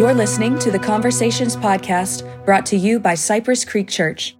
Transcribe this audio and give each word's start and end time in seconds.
You're 0.00 0.14
listening 0.14 0.58
to 0.60 0.70
the 0.70 0.78
Conversations 0.78 1.56
Podcast 1.56 2.24
brought 2.46 2.64
to 2.64 2.76
you 2.78 2.98
by 2.98 3.14
Cypress 3.14 3.66
Creek 3.66 3.86
Church. 3.86 4.34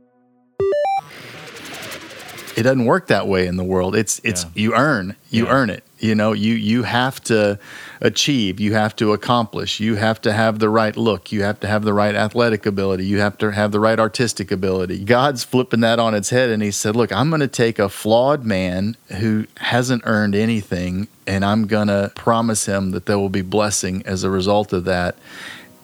It 2.56 2.62
doesn't 2.62 2.86
work 2.86 3.08
that 3.08 3.28
way 3.28 3.46
in 3.46 3.58
the 3.58 3.62
world. 3.62 3.94
It's 3.94 4.22
it's 4.24 4.44
Yeah. 4.44 4.50
you 4.54 4.74
earn, 4.74 5.16
you 5.28 5.44
Yeah. 5.44 5.50
earn 5.52 5.68
it. 5.68 5.84
You 6.00 6.14
know, 6.14 6.32
you 6.32 6.54
you 6.54 6.82
have 6.84 7.22
to 7.24 7.58
achieve, 8.00 8.58
you 8.58 8.72
have 8.72 8.96
to 8.96 9.12
accomplish, 9.12 9.80
you 9.80 9.96
have 9.96 10.20
to 10.22 10.32
have 10.32 10.58
the 10.58 10.70
right 10.70 10.96
look, 10.96 11.30
you 11.30 11.42
have 11.42 11.60
to 11.60 11.68
have 11.68 11.84
the 11.84 11.92
right 11.92 12.14
athletic 12.14 12.64
ability, 12.64 13.04
you 13.04 13.20
have 13.20 13.36
to 13.38 13.52
have 13.52 13.70
the 13.70 13.80
right 13.80 14.00
artistic 14.00 14.50
ability. 14.50 15.04
God's 15.04 15.44
flipping 15.44 15.80
that 15.80 15.98
on 15.98 16.14
its 16.14 16.30
head 16.30 16.48
and 16.48 16.62
he 16.62 16.70
said, 16.70 16.96
"Look, 16.96 17.12
I'm 17.12 17.28
going 17.28 17.40
to 17.40 17.48
take 17.48 17.78
a 17.78 17.90
flawed 17.90 18.44
man 18.44 18.96
who 19.18 19.46
hasn't 19.58 20.02
earned 20.06 20.34
anything 20.34 21.08
and 21.26 21.44
I'm 21.44 21.66
going 21.66 21.88
to 21.88 22.10
promise 22.14 22.64
him 22.66 22.92
that 22.92 23.04
there 23.04 23.18
will 23.18 23.28
be 23.28 23.42
blessing 23.42 24.02
as 24.06 24.24
a 24.24 24.30
result 24.30 24.72
of 24.72 24.84
that." 24.84 25.16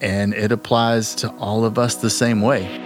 And 0.00 0.34
it 0.34 0.52
applies 0.52 1.14
to 1.16 1.30
all 1.36 1.64
of 1.64 1.78
us 1.78 1.94
the 1.94 2.10
same 2.10 2.40
way. 2.42 2.82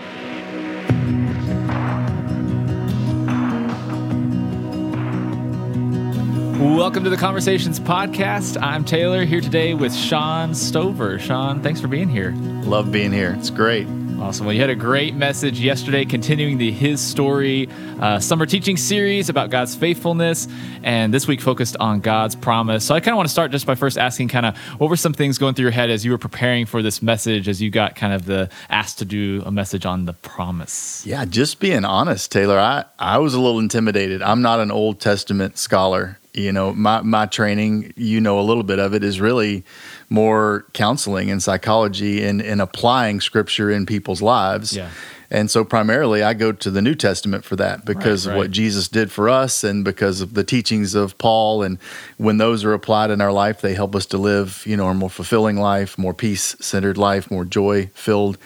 Welcome 6.61 7.05
to 7.05 7.11
the 7.11 7.17
Conversations 7.17 7.81
Podcast. 7.81 8.61
I'm 8.61 8.85
Taylor 8.85 9.25
here 9.25 9.41
today 9.41 9.73
with 9.73 9.95
Shawn 9.95 10.55
Stover. 10.55 11.19
Shawn, 11.19 11.63
thanks 11.63 11.81
for 11.81 11.89
being 11.89 12.11
here. 12.11 12.33
Love 12.65 12.93
being 12.93 13.13
here. 13.13 13.35
It's 13.39 13.49
great. 13.49 13.89
Awesome. 14.21 14.45
Well, 14.45 14.53
you 14.53 14.61
had 14.61 14.69
a 14.69 14.75
great 14.75 15.15
message 15.15 15.59
yesterday, 15.61 16.05
continuing 16.05 16.59
the 16.59 16.71
His 16.71 17.01
Story 17.01 17.71
uh, 18.01 18.21
summer 18.21 18.45
teaching 18.45 18.77
series 18.77 19.31
about 19.31 19.49
God's 19.49 19.75
faithfulness, 19.75 20.47
and 20.83 21.13
this 21.13 21.27
week 21.27 21.41
focused 21.41 21.75
on 21.81 22.01
God's 22.01 22.37
promise. 22.37 22.85
So 22.85 22.95
I 22.95 23.01
kind 23.01 23.15
of 23.15 23.17
want 23.17 23.29
to 23.29 23.33
start 23.33 23.51
just 23.51 23.65
by 23.65 23.77
first 23.77 23.97
asking, 23.97 24.29
kind 24.29 24.45
of, 24.45 24.59
what 24.79 24.91
were 24.91 24.97
some 24.99 25.15
things 25.15 25.39
going 25.39 25.55
through 25.55 25.65
your 25.65 25.73
head 25.73 25.89
as 25.89 26.05
you 26.05 26.11
were 26.11 26.19
preparing 26.19 26.67
for 26.67 26.83
this 26.83 27.01
message, 27.01 27.49
as 27.49 27.63
you 27.63 27.71
got 27.71 27.97
kind 27.97 28.13
of 28.13 28.27
the 28.27 28.51
asked 28.69 28.99
to 28.99 29.07
do 29.07 29.43
a 29.47 29.51
message 29.51 29.87
on 29.87 30.05
the 30.05 30.13
promise? 30.13 31.03
Yeah, 31.07 31.25
just 31.25 31.59
being 31.59 31.87
honest, 31.87 32.31
Taylor, 32.31 32.59
I, 32.59 32.85
I 32.99 33.17
was 33.17 33.33
a 33.33 33.41
little 33.41 33.59
intimidated. 33.59 34.21
I'm 34.21 34.43
not 34.43 34.61
an 34.61 34.71
Old 34.71 35.01
Testament 35.01 35.57
scholar. 35.57 36.19
You 36.35 36.53
know, 36.53 36.75
my, 36.75 37.01
my 37.01 37.25
training, 37.25 37.95
you 37.97 38.21
know, 38.21 38.39
a 38.39 38.43
little 38.43 38.63
bit 38.65 38.79
of 38.79 38.95
it 38.95 39.03
is 39.03 39.19
really 39.19 39.65
more 40.11 40.67
counseling 40.73 41.31
and 41.31 41.43
psychology 41.43 42.25
and, 42.25 42.43
and 42.43 42.61
applying 42.61 43.21
scripture 43.21 43.71
in 43.71 43.87
people's 43.87 44.21
lives. 44.21 44.77
Yeah. 44.77 44.91
And 45.31 45.49
so 45.49 45.65
primarily 45.65 46.25
I 46.25 46.35
go 46.35 46.51
to 46.51 46.71
the 46.73 46.83
New 46.83 46.97
Testament 46.97 47.45
for 47.45 47.55
that 47.55 47.85
because 47.85 48.27
Right, 48.27 48.33
of 48.33 48.39
what. 48.39 48.51
Jesus 48.51 48.89
did 48.89 49.13
for 49.13 49.29
us 49.29 49.63
and 49.63 49.85
because 49.85 50.21
of 50.21 50.35
the 50.35 50.43
teachings 50.43 50.97
of 50.97 51.17
Paul. 51.19 51.63
And 51.63 51.79
when 52.17 52.39
those 52.39 52.65
are 52.65 52.73
applied 52.73 53.11
in 53.11 53.21
our 53.21 53.33
life, 53.33 53.61
they 53.61 53.75
help 53.75 53.95
us 53.95 54.07
to 54.07 54.19
live, 54.19 54.65
you 54.67 54.77
know, 54.77 54.89
a 54.89 54.95
more 54.95 55.09
fulfilling 55.09 55.57
life, 55.57 55.97
more 55.97 56.15
peace 56.15 56.57
centered 56.61 56.99
life, 56.99 57.31
more 57.31 57.45
joy 57.45 57.91
filled 57.95 58.37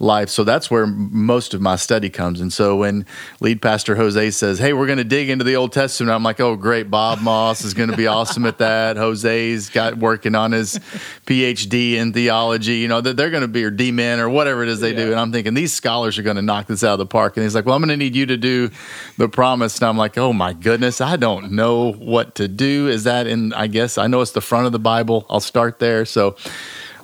life. 0.00 0.30
So 0.30 0.44
that's 0.44 0.70
where 0.70 0.86
most 0.86 1.52
of 1.54 1.60
my 1.60 1.76
study 1.76 2.08
comes. 2.08 2.40
And 2.40 2.52
so 2.52 2.76
when 2.76 3.04
lead 3.40 3.60
pastor 3.60 3.94
Jose 3.94 4.30
says, 4.30 4.58
Hey, 4.58 4.72
we're 4.72 4.86
going 4.86 4.98
to 4.98 5.04
dig 5.04 5.28
into 5.28 5.44
the 5.44 5.56
Old 5.56 5.72
Testament, 5.72 6.12
I'm 6.12 6.22
like, 6.22 6.40
Oh, 6.40 6.56
great. 6.56 6.90
Bob 6.90 7.20
Moss 7.20 7.64
is 7.64 7.74
going 7.74 7.90
to 7.90 7.96
be 7.96 8.06
awesome 8.08 8.46
at 8.46 8.58
that. 8.58 8.96
Jose's 8.96 9.68
got 9.68 9.98
working 9.98 10.34
on 10.34 10.52
his 10.52 10.78
PhD 11.26 11.92
in 11.92 12.12
theology, 12.12 12.76
you 12.76 12.88
know, 12.88 13.00
they're 13.00 13.30
going 13.30 13.42
to 13.42 13.48
be, 13.48 13.62
or 13.62 13.70
D-men 13.70 14.18
or 14.20 14.28
whatever 14.28 14.62
it 14.62 14.68
is 14.68 14.80
they 14.80 14.94
do. 14.94 15.10
And 15.10 15.20
I'm 15.20 15.32
thinking 15.32 15.54
these 15.54 15.74
scholars 15.74 16.18
are 16.18 16.22
going 16.22 16.36
to 16.36 16.42
knock 16.42 16.66
this 16.66 16.82
out 16.82 16.94
of 16.94 16.98
the 16.98 17.06
park. 17.06 17.36
And 17.36 17.44
he's 17.44 17.54
like, 17.54 17.66
Well, 17.66 17.76
I'm 17.76 17.82
going 17.82 17.90
to 17.90 17.96
need 17.96 18.16
you 18.16 18.26
to 18.26 18.36
do 18.36 18.70
the 19.18 19.28
promise. 19.28 19.76
And 19.78 19.84
I'm 19.88 19.98
like, 19.98 20.16
Oh 20.16 20.32
my 20.32 20.54
goodness, 20.54 21.00
I 21.00 21.16
don't 21.16 21.52
know 21.52 21.92
what 21.92 22.34
to 22.36 22.48
do. 22.48 22.88
Is 22.88 23.04
that 23.04 23.26
in, 23.26 23.52
I 23.52 23.66
guess, 23.66 23.98
I 23.98 24.06
know 24.06 24.22
it's 24.22 24.32
the 24.32 24.40
front 24.40 24.66
of 24.66 24.72
the 24.72 24.78
Bible. 24.78 25.26
I'll 25.28 25.40
start 25.40 25.78
there. 25.78 26.04
So, 26.06 26.36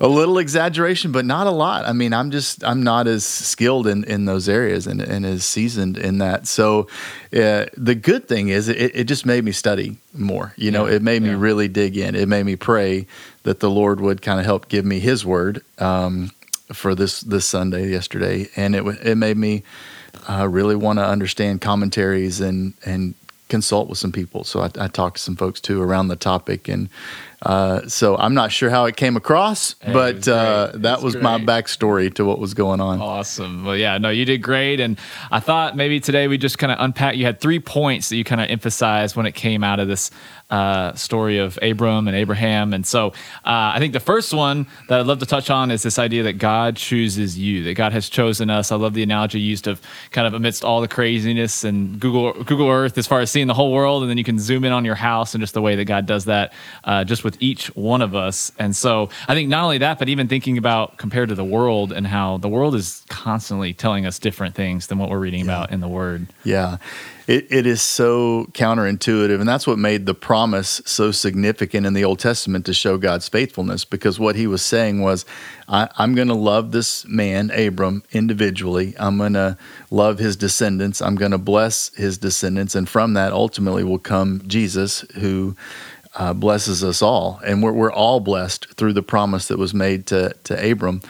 a 0.00 0.08
little 0.08 0.38
exaggeration, 0.38 1.12
but 1.12 1.24
not 1.24 1.46
a 1.46 1.50
lot. 1.50 1.86
I 1.86 1.92
mean, 1.92 2.12
I'm 2.12 2.30
just 2.30 2.64
I'm 2.64 2.82
not 2.82 3.06
as 3.06 3.24
skilled 3.24 3.86
in, 3.86 4.04
in 4.04 4.24
those 4.24 4.48
areas 4.48 4.86
and, 4.86 5.00
and 5.00 5.24
as 5.24 5.44
seasoned 5.44 5.96
in 5.96 6.18
that. 6.18 6.46
So 6.46 6.88
uh, 7.32 7.66
the 7.76 7.94
good 7.94 8.28
thing 8.28 8.48
is 8.48 8.68
it, 8.68 8.94
it 8.94 9.04
just 9.04 9.26
made 9.26 9.44
me 9.44 9.52
study 9.52 9.98
more. 10.12 10.52
You 10.56 10.70
know, 10.70 10.86
Yeah, 10.86 10.96
it 10.96 11.02
made 11.02 11.22
me 11.22 11.30
really 11.30 11.68
dig 11.68 11.96
in. 11.96 12.14
It 12.14 12.28
made 12.28 12.44
me 12.44 12.56
pray 12.56 13.06
that 13.44 13.60
the 13.60 13.70
Lord 13.70 14.00
would 14.00 14.22
kind 14.22 14.40
of 14.40 14.46
help 14.46 14.68
give 14.68 14.84
me 14.84 14.98
His 15.00 15.24
word 15.24 15.62
um, 15.78 16.30
for 16.72 16.94
this 16.94 17.20
this 17.20 17.46
Sunday 17.46 17.90
yesterday, 17.90 18.48
and 18.56 18.74
it 18.74 18.84
it 19.02 19.16
made 19.16 19.36
me 19.36 19.62
uh, 20.28 20.48
really 20.48 20.76
want 20.76 20.98
to 20.98 21.04
understand 21.04 21.60
commentaries 21.60 22.40
and 22.40 22.74
and 22.84 23.14
consult 23.48 23.88
with 23.88 23.98
some 23.98 24.12
people. 24.12 24.44
So 24.44 24.60
I, 24.60 24.70
I 24.78 24.88
talked 24.88 25.16
to 25.18 25.22
some 25.22 25.36
folks 25.36 25.60
too 25.60 25.80
around 25.80 26.08
the 26.08 26.16
topic, 26.16 26.68
and 26.68 26.88
uh, 27.42 27.86
so 27.86 28.16
I'm 28.16 28.34
not 28.34 28.50
sure 28.50 28.70
how 28.70 28.86
it 28.86 28.96
came 28.96 29.16
across, 29.16 29.76
Hey, 29.80 29.92
but 29.92 30.16
was 30.16 30.28
uh, 30.28 30.72
that 30.76 30.94
It's 30.94 31.02
was 31.02 31.16
my 31.16 31.38
backstory 31.38 32.12
to 32.14 32.24
what 32.24 32.38
was 32.38 32.54
going 32.54 32.80
on. 32.80 33.00
Awesome. 33.00 33.64
Well, 33.64 33.76
yeah, 33.76 33.98
no, 33.98 34.10
you 34.10 34.24
did 34.24 34.42
great. 34.42 34.80
And 34.80 34.98
I 35.30 35.40
thought 35.40 35.76
maybe 35.76 36.00
today 36.00 36.28
we 36.28 36.38
just 36.38 36.58
kind 36.58 36.72
of 36.72 36.78
unpack. 36.80 37.16
You 37.16 37.26
had 37.26 37.40
three 37.40 37.60
points 37.60 38.08
that 38.08 38.16
you 38.16 38.24
kind 38.24 38.40
of 38.40 38.48
emphasized 38.48 39.16
when 39.16 39.26
it 39.26 39.32
came 39.32 39.62
out 39.62 39.80
of 39.80 39.88
this 39.88 40.10
uh, 40.48 40.94
story 40.94 41.38
of 41.38 41.58
Abram 41.60 42.06
and 42.06 42.16
Abraham. 42.16 42.72
And 42.72 42.86
so 42.86 43.08
uh, 43.44 43.74
I 43.74 43.78
think 43.80 43.92
the 43.92 44.00
first 44.00 44.32
one 44.32 44.66
that 44.88 45.00
I'd 45.00 45.06
love 45.06 45.18
to 45.18 45.26
touch 45.26 45.50
on 45.50 45.70
is 45.70 45.82
this 45.82 45.98
idea 45.98 46.22
that 46.22 46.34
God 46.34 46.76
chooses 46.76 47.38
you, 47.38 47.64
that 47.64 47.74
God 47.74 47.92
has 47.92 48.08
chosen 48.08 48.48
us. 48.48 48.70
I 48.70 48.76
love 48.76 48.94
the 48.94 49.02
analogy 49.02 49.40
used 49.40 49.66
of 49.66 49.80
kind 50.12 50.26
of 50.26 50.34
amidst 50.34 50.64
all 50.64 50.80
the 50.80 50.88
craziness 50.88 51.64
and 51.64 51.98
Google 51.98 52.32
Google 52.44 52.68
Earth 52.68 52.96
as 52.96 53.06
far 53.06 53.20
as 53.20 53.30
seeing 53.30 53.48
the 53.48 53.54
whole 53.54 53.72
world, 53.72 54.02
and 54.02 54.10
then 54.10 54.18
you 54.18 54.24
can 54.24 54.38
zoom 54.38 54.64
in 54.64 54.72
on 54.72 54.84
your 54.84 54.94
house 54.94 55.34
and 55.34 55.42
just 55.42 55.54
the 55.54 55.62
way 55.62 55.74
that 55.76 55.84
God 55.84 56.06
does 56.06 56.26
that 56.26 56.52
uh, 56.84 57.02
just 57.04 57.24
with 57.26 57.36
each 57.42 57.66
one 57.74 58.00
of 58.00 58.14
us. 58.14 58.52
And 58.56 58.74
so 58.74 59.10
I 59.26 59.34
think 59.34 59.48
not 59.48 59.64
only 59.64 59.78
that, 59.78 59.98
but 59.98 60.08
even 60.08 60.28
thinking 60.28 60.56
about 60.56 60.96
compared 60.96 61.28
to 61.30 61.34
the 61.34 61.44
world 61.44 61.92
and 61.92 62.06
how 62.06 62.36
the 62.36 62.48
world 62.48 62.76
is 62.76 63.04
constantly 63.08 63.74
telling 63.74 64.06
us 64.06 64.20
different 64.20 64.54
things 64.54 64.86
than 64.86 64.98
what 64.98 65.10
we're 65.10 65.18
reading 65.18 65.42
about 65.42 65.72
in 65.72 65.80
the 65.80 65.88
Word. 65.88 66.28
Yeah. 66.44 66.76
It, 67.26 67.48
it 67.50 67.66
is 67.66 67.82
so 67.82 68.46
counterintuitive. 68.52 69.40
And 69.40 69.48
that's 69.48 69.66
what 69.66 69.78
made 69.78 70.06
the 70.06 70.14
promise 70.14 70.80
so 70.86 71.10
significant 71.10 71.84
in 71.84 71.92
the 71.92 72.04
Old 72.04 72.20
Testament 72.20 72.64
to 72.66 72.72
show 72.72 72.96
God's 72.96 73.28
faithfulness. 73.28 73.84
Because 73.84 74.20
what 74.20 74.36
he 74.36 74.46
was 74.46 74.62
saying 74.62 75.00
was, 75.00 75.26
I, 75.68 75.88
I'm 75.98 76.14
going 76.14 76.28
to 76.28 76.34
love 76.34 76.70
this 76.70 77.04
man, 77.08 77.50
Abram, 77.50 78.04
individually. 78.12 78.94
I'm 79.00 79.18
going 79.18 79.32
to 79.32 79.58
love 79.90 80.20
his 80.20 80.36
descendants. 80.36 81.02
I'm 81.02 81.16
going 81.16 81.32
to 81.32 81.38
bless 81.38 81.92
his 81.96 82.16
descendants. 82.18 82.76
And 82.76 82.88
from 82.88 83.14
that, 83.14 83.32
ultimately, 83.32 83.82
will 83.82 83.98
come 83.98 84.42
Jesus, 84.46 85.00
who 85.16 85.56
uh, 86.16 86.32
blesses 86.32 86.82
us 86.82 87.02
all. 87.02 87.40
And 87.44 87.62
we're, 87.62 87.72
we're 87.72 87.92
all 87.92 88.20
blessed 88.20 88.66
through 88.74 88.94
the 88.94 89.02
promise 89.02 89.48
that 89.48 89.58
was 89.58 89.74
made 89.74 90.06
to, 90.06 90.34
to 90.44 90.70
Abram. 90.72 91.02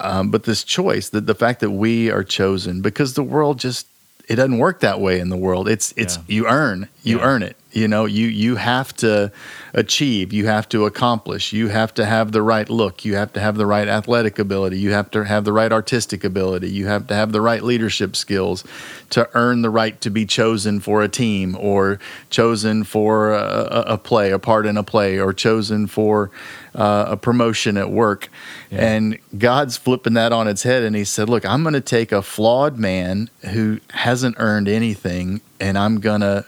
Um, 0.00 0.30
but 0.30 0.44
this 0.44 0.64
choice, 0.64 1.08
the, 1.10 1.20
the 1.20 1.34
fact 1.34 1.60
that 1.60 1.70
we 1.70 2.10
are 2.10 2.24
chosen, 2.24 2.80
because 2.82 3.14
the 3.14 3.22
world 3.22 3.58
just 3.58 3.86
it 4.28 4.36
doesn't 4.36 4.56
work 4.58 4.80
that 4.80 5.00
way 5.00 5.20
in 5.20 5.28
the 5.28 5.36
world. 5.36 5.68
It's 5.68 5.92
it's 5.96 6.16
Yeah. 6.16 6.22
you 6.28 6.46
earn, 6.48 6.88
you 7.02 7.18
Yeah. 7.18 7.24
earn 7.24 7.42
it. 7.42 7.56
You 7.74 7.88
know, 7.88 8.04
you 8.04 8.28
you 8.28 8.56
have 8.56 8.94
to 8.96 9.32
achieve, 9.72 10.32
you 10.32 10.46
have 10.46 10.68
to 10.68 10.86
accomplish, 10.86 11.52
you 11.52 11.68
have 11.68 11.92
to 11.94 12.06
have 12.06 12.30
the 12.30 12.40
right 12.40 12.70
look, 12.70 13.04
you 13.04 13.16
have 13.16 13.32
to 13.32 13.40
have 13.40 13.56
the 13.56 13.66
right 13.66 13.88
athletic 13.88 14.38
ability, 14.38 14.78
you 14.78 14.92
have 14.92 15.10
to 15.10 15.24
have 15.24 15.44
the 15.44 15.52
right 15.52 15.72
artistic 15.72 16.22
ability, 16.22 16.70
you 16.70 16.86
have 16.86 17.08
to 17.08 17.14
have 17.14 17.32
the 17.32 17.40
right 17.40 17.64
leadership 17.64 18.14
skills 18.14 18.62
to 19.10 19.28
earn 19.34 19.62
the 19.62 19.70
right 19.70 20.00
to 20.00 20.10
be 20.10 20.24
chosen 20.24 20.78
for 20.78 21.02
a 21.02 21.08
team 21.08 21.56
or 21.58 21.98
chosen 22.30 22.84
for 22.84 23.32
a, 23.32 23.84
a 23.88 23.98
play, 23.98 24.30
a 24.30 24.38
part 24.38 24.66
in 24.66 24.76
a 24.76 24.84
play, 24.84 25.18
or 25.18 25.32
chosen 25.32 25.88
for 25.88 26.30
uh, 26.74 27.06
a 27.08 27.16
promotion 27.16 27.76
at 27.76 27.90
work. 27.90 28.28
Yeah. 28.70 28.86
And 28.86 29.18
God's 29.36 29.76
flipping 29.76 30.14
that 30.14 30.32
on 30.32 30.46
its 30.46 30.62
head. 30.62 30.84
And 30.84 30.94
He 30.94 31.04
said, 31.04 31.28
Look, 31.28 31.44
I'm 31.44 31.62
going 31.62 31.74
to 31.74 31.80
take 31.80 32.12
a 32.12 32.22
flawed 32.22 32.78
man 32.78 33.30
who 33.50 33.80
hasn't 33.90 34.36
earned 34.38 34.68
anything, 34.68 35.40
and 35.58 35.76
I'm 35.76 36.00
going 36.00 36.20
to 36.20 36.44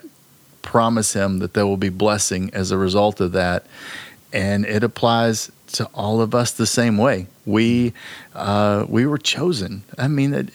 promise 0.66 1.14
him 1.14 1.38
that 1.38 1.54
there 1.54 1.66
will 1.66 1.78
be 1.78 1.88
blessing 1.88 2.50
as 2.52 2.70
a 2.70 2.76
result 2.76 3.20
of 3.20 3.32
that. 3.32 3.64
And 4.32 4.66
it 4.66 4.84
applies 4.84 5.50
to 5.72 5.86
all 5.94 6.20
of 6.20 6.34
us 6.34 6.52
the 6.52 6.66
same 6.66 6.98
way. 6.98 7.26
We 7.46 7.94
uh, 8.34 8.84
we 8.88 9.06
were 9.06 9.18
chosen. 9.18 9.82
I 9.96 10.08
mean, 10.08 10.32
that 10.32 10.50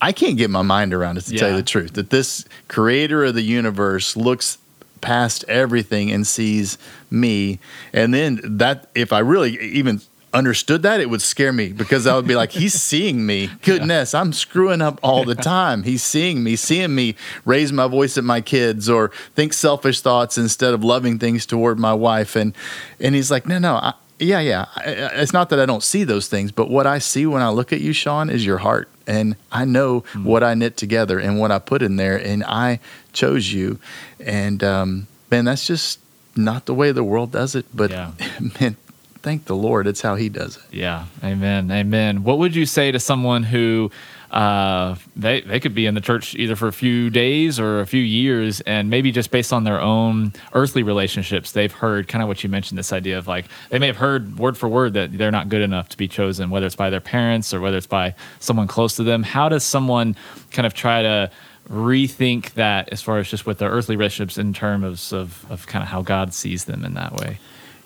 I 0.00 0.12
can't 0.12 0.36
get 0.36 0.50
my 0.50 0.62
mind 0.62 0.94
around 0.94 1.18
it 1.18 1.22
to 1.22 1.36
tell 1.36 1.50
you 1.50 1.56
the 1.56 1.62
truth. 1.62 1.94
That 1.94 2.10
this 2.10 2.44
creator 2.68 3.24
of 3.24 3.34
the 3.34 3.42
universe 3.42 4.16
looks 4.16 4.58
past 5.00 5.44
everything 5.48 6.10
and 6.10 6.26
sees 6.26 6.78
me, 7.10 7.58
and 7.92 8.12
then 8.14 8.40
that 8.42 8.90
if 8.94 9.12
I 9.12 9.20
really 9.20 9.58
even 9.60 10.00
understood 10.34 10.82
that, 10.82 11.00
it 11.00 11.08
would 11.08 11.22
scare 11.22 11.52
me 11.52 11.72
because 11.72 12.06
I 12.06 12.16
would 12.16 12.26
be 12.26 12.34
like, 12.34 12.50
he's 12.50 12.74
seeing 12.82 13.24
me. 13.24 13.50
Goodness, 13.62 14.14
I'm 14.14 14.32
screwing 14.32 14.82
up 14.82 14.98
all 15.02 15.24
the 15.24 15.34
time. 15.34 15.84
He's 15.84 16.02
seeing 16.02 16.42
me, 16.42 16.56
seeing 16.56 16.94
me 16.94 17.14
raise 17.44 17.72
my 17.72 17.86
voice 17.86 18.18
at 18.18 18.24
my 18.24 18.40
kids 18.40 18.90
or 18.90 19.10
think 19.34 19.52
selfish 19.52 20.00
thoughts 20.00 20.36
instead 20.36 20.74
of 20.74 20.82
loving 20.84 21.18
things 21.18 21.46
toward 21.46 21.78
my 21.78 21.94
wife. 21.94 22.36
And 22.36 22.54
and 23.00 23.14
he's 23.14 23.30
like, 23.30 23.46
no, 23.46 23.58
no, 23.58 23.76
I, 23.76 23.94
yeah, 24.18 24.40
yeah. 24.40 24.66
I, 24.76 24.82
it's 25.22 25.32
not 25.32 25.50
that 25.50 25.60
I 25.60 25.66
don't 25.66 25.82
see 25.82 26.04
those 26.04 26.28
things, 26.28 26.52
but 26.52 26.68
what 26.68 26.86
I 26.86 26.98
see 26.98 27.26
when 27.26 27.42
I 27.42 27.50
look 27.50 27.72
at 27.72 27.80
you, 27.80 27.92
Shawn, 27.92 28.28
is 28.30 28.44
your 28.44 28.58
heart. 28.58 28.88
And 29.06 29.36
I 29.52 29.64
know 29.64 30.00
what 30.14 30.42
I 30.42 30.54
knit 30.54 30.76
together 30.76 31.18
and 31.18 31.38
what 31.38 31.50
I 31.50 31.58
put 31.58 31.82
in 31.82 31.96
there, 31.96 32.16
and 32.16 32.42
I 32.44 32.80
chose 33.12 33.52
you. 33.52 33.78
And 34.18 34.64
um, 34.64 35.08
man, 35.30 35.44
that's 35.44 35.66
just 35.66 36.00
not 36.36 36.64
the 36.66 36.74
way 36.74 36.90
the 36.90 37.04
world 37.04 37.30
does 37.32 37.54
it. 37.54 37.66
But 37.74 37.90
Yeah. 37.90 38.12
man, 38.60 38.76
thank 39.24 39.46
the 39.46 39.56
Lord, 39.56 39.86
it's 39.86 40.02
how 40.02 40.14
He 40.14 40.28
does 40.28 40.58
it. 40.58 40.62
Yeah, 40.70 41.06
amen, 41.24 41.70
amen. 41.70 42.22
What 42.22 42.38
would 42.38 42.54
you 42.54 42.66
say 42.66 42.92
to 42.92 43.00
someone 43.00 43.42
who 43.42 43.90
uh, 44.30 44.96
they 45.16 45.40
they 45.40 45.60
could 45.60 45.74
be 45.74 45.86
in 45.86 45.94
the 45.94 46.00
church 46.00 46.34
either 46.34 46.54
for 46.56 46.68
a 46.68 46.72
few 46.72 47.08
days 47.08 47.58
or 47.58 47.80
a 47.80 47.86
few 47.86 48.02
years, 48.02 48.60
and 48.60 48.90
maybe 48.90 49.10
just 49.10 49.30
based 49.30 49.52
on 49.52 49.64
their 49.64 49.80
own 49.80 50.32
earthly 50.52 50.82
relationships, 50.82 51.52
they've 51.52 51.72
heard 51.72 52.06
kind 52.06 52.20
of 52.20 52.28
what 52.28 52.44
you 52.44 52.50
mentioned. 52.50 52.78
This 52.78 52.92
idea 52.92 53.16
of 53.16 53.26
like 53.26 53.46
they 53.70 53.78
may 53.78 53.86
have 53.86 53.96
heard 53.96 54.38
word 54.38 54.58
for 54.58 54.68
word 54.68 54.92
that 54.94 55.16
they're 55.16 55.30
not 55.30 55.48
good 55.48 55.62
enough 55.62 55.88
to 55.88 55.96
be 55.96 56.06
chosen, 56.06 56.50
whether 56.50 56.66
it's 56.66 56.76
by 56.76 56.90
their 56.90 57.00
parents 57.00 57.54
or 57.54 57.60
whether 57.60 57.76
it's 57.78 57.86
by 57.86 58.14
someone 58.40 58.66
close 58.66 58.96
to 58.96 59.02
them. 59.02 59.22
How 59.22 59.48
does 59.48 59.64
someone 59.64 60.16
kind 60.50 60.66
of 60.66 60.74
try 60.74 61.02
to 61.02 61.30
rethink 61.70 62.52
that 62.54 62.90
as 62.92 63.00
far 63.00 63.18
as 63.18 63.30
just 63.30 63.46
with 63.46 63.58
their 63.58 63.70
earthly 63.70 63.96
relationships 63.96 64.36
in 64.36 64.52
terms 64.52 65.12
of, 65.12 65.46
of 65.50 65.66
kind 65.66 65.82
of 65.82 65.88
how 65.88 66.02
God 66.02 66.34
sees 66.34 66.66
them 66.66 66.84
in 66.84 66.94
that 66.94 67.14
way? 67.14 67.38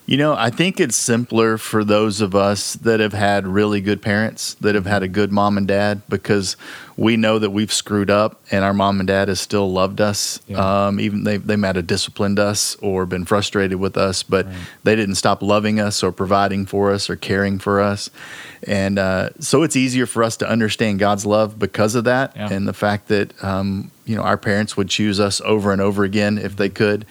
You 0.09 0.17
know, 0.17 0.33
I 0.33 0.49
think 0.49 0.79
it's 0.79 0.95
simpler 0.95 1.59
for 1.59 1.83
those 1.83 2.19
of 2.19 2.33
us 2.33 2.73
that 2.77 2.99
have 2.99 3.13
had 3.13 3.45
really 3.45 3.79
good 3.79 4.01
parents, 4.01 4.55
that 4.55 4.73
have 4.73 4.87
had 4.87 5.03
a 5.03 5.07
good 5.07 5.31
mom 5.31 5.55
and 5.55 5.67
dad, 5.67 6.01
because 6.09 6.57
we 6.97 7.15
know 7.15 7.37
that 7.37 7.51
we've 7.51 7.71
screwed 7.71 8.09
up 8.09 8.41
and 8.49 8.65
our 8.65 8.73
mom 8.73 8.99
and 8.99 9.05
dad 9.05 9.27
has 9.27 9.39
still 9.39 9.71
loved 9.71 10.01
us. 10.01 10.41
Yeah. 10.47 10.87
Um, 10.87 10.99
even 10.99 11.25
they, 11.25 11.37
they 11.37 11.55
might 11.55 11.75
have 11.75 11.85
disciplined 11.85 12.39
us 12.39 12.75
or 12.77 13.05
been 13.05 13.23
frustrated 13.23 13.79
with 13.79 13.97
us, 13.97 14.23
but 14.23 14.47
right. 14.47 14.55
they 14.83 14.95
didn't 14.95 15.13
stop 15.13 15.43
loving 15.43 15.79
us 15.79 16.01
or 16.01 16.11
providing 16.11 16.65
for 16.65 16.91
us 16.91 17.07
or 17.07 17.15
caring 17.15 17.59
for 17.59 17.79
us. 17.79 18.09
And 18.63 18.97
uh, 18.97 19.29
so 19.39 19.61
it's 19.61 19.75
easier 19.75 20.07
for 20.07 20.23
us 20.23 20.37
to 20.37 20.49
understand 20.49 20.97
God's 20.97 21.23
love 21.23 21.59
because 21.59 21.93
of 21.93 22.05
that 22.05 22.35
yeah. 22.35 22.51
and 22.51 22.67
the 22.67 22.73
fact 22.73 23.09
that, 23.09 23.43
um, 23.43 23.91
you 24.05 24.15
know, 24.15 24.23
our 24.23 24.37
parents 24.37 24.75
would 24.75 24.89
choose 24.89 25.19
us 25.19 25.39
over 25.41 25.71
and 25.71 25.79
over 25.79 26.03
again 26.03 26.39
if 26.39 26.55
they 26.55 26.69
could. 26.69 27.05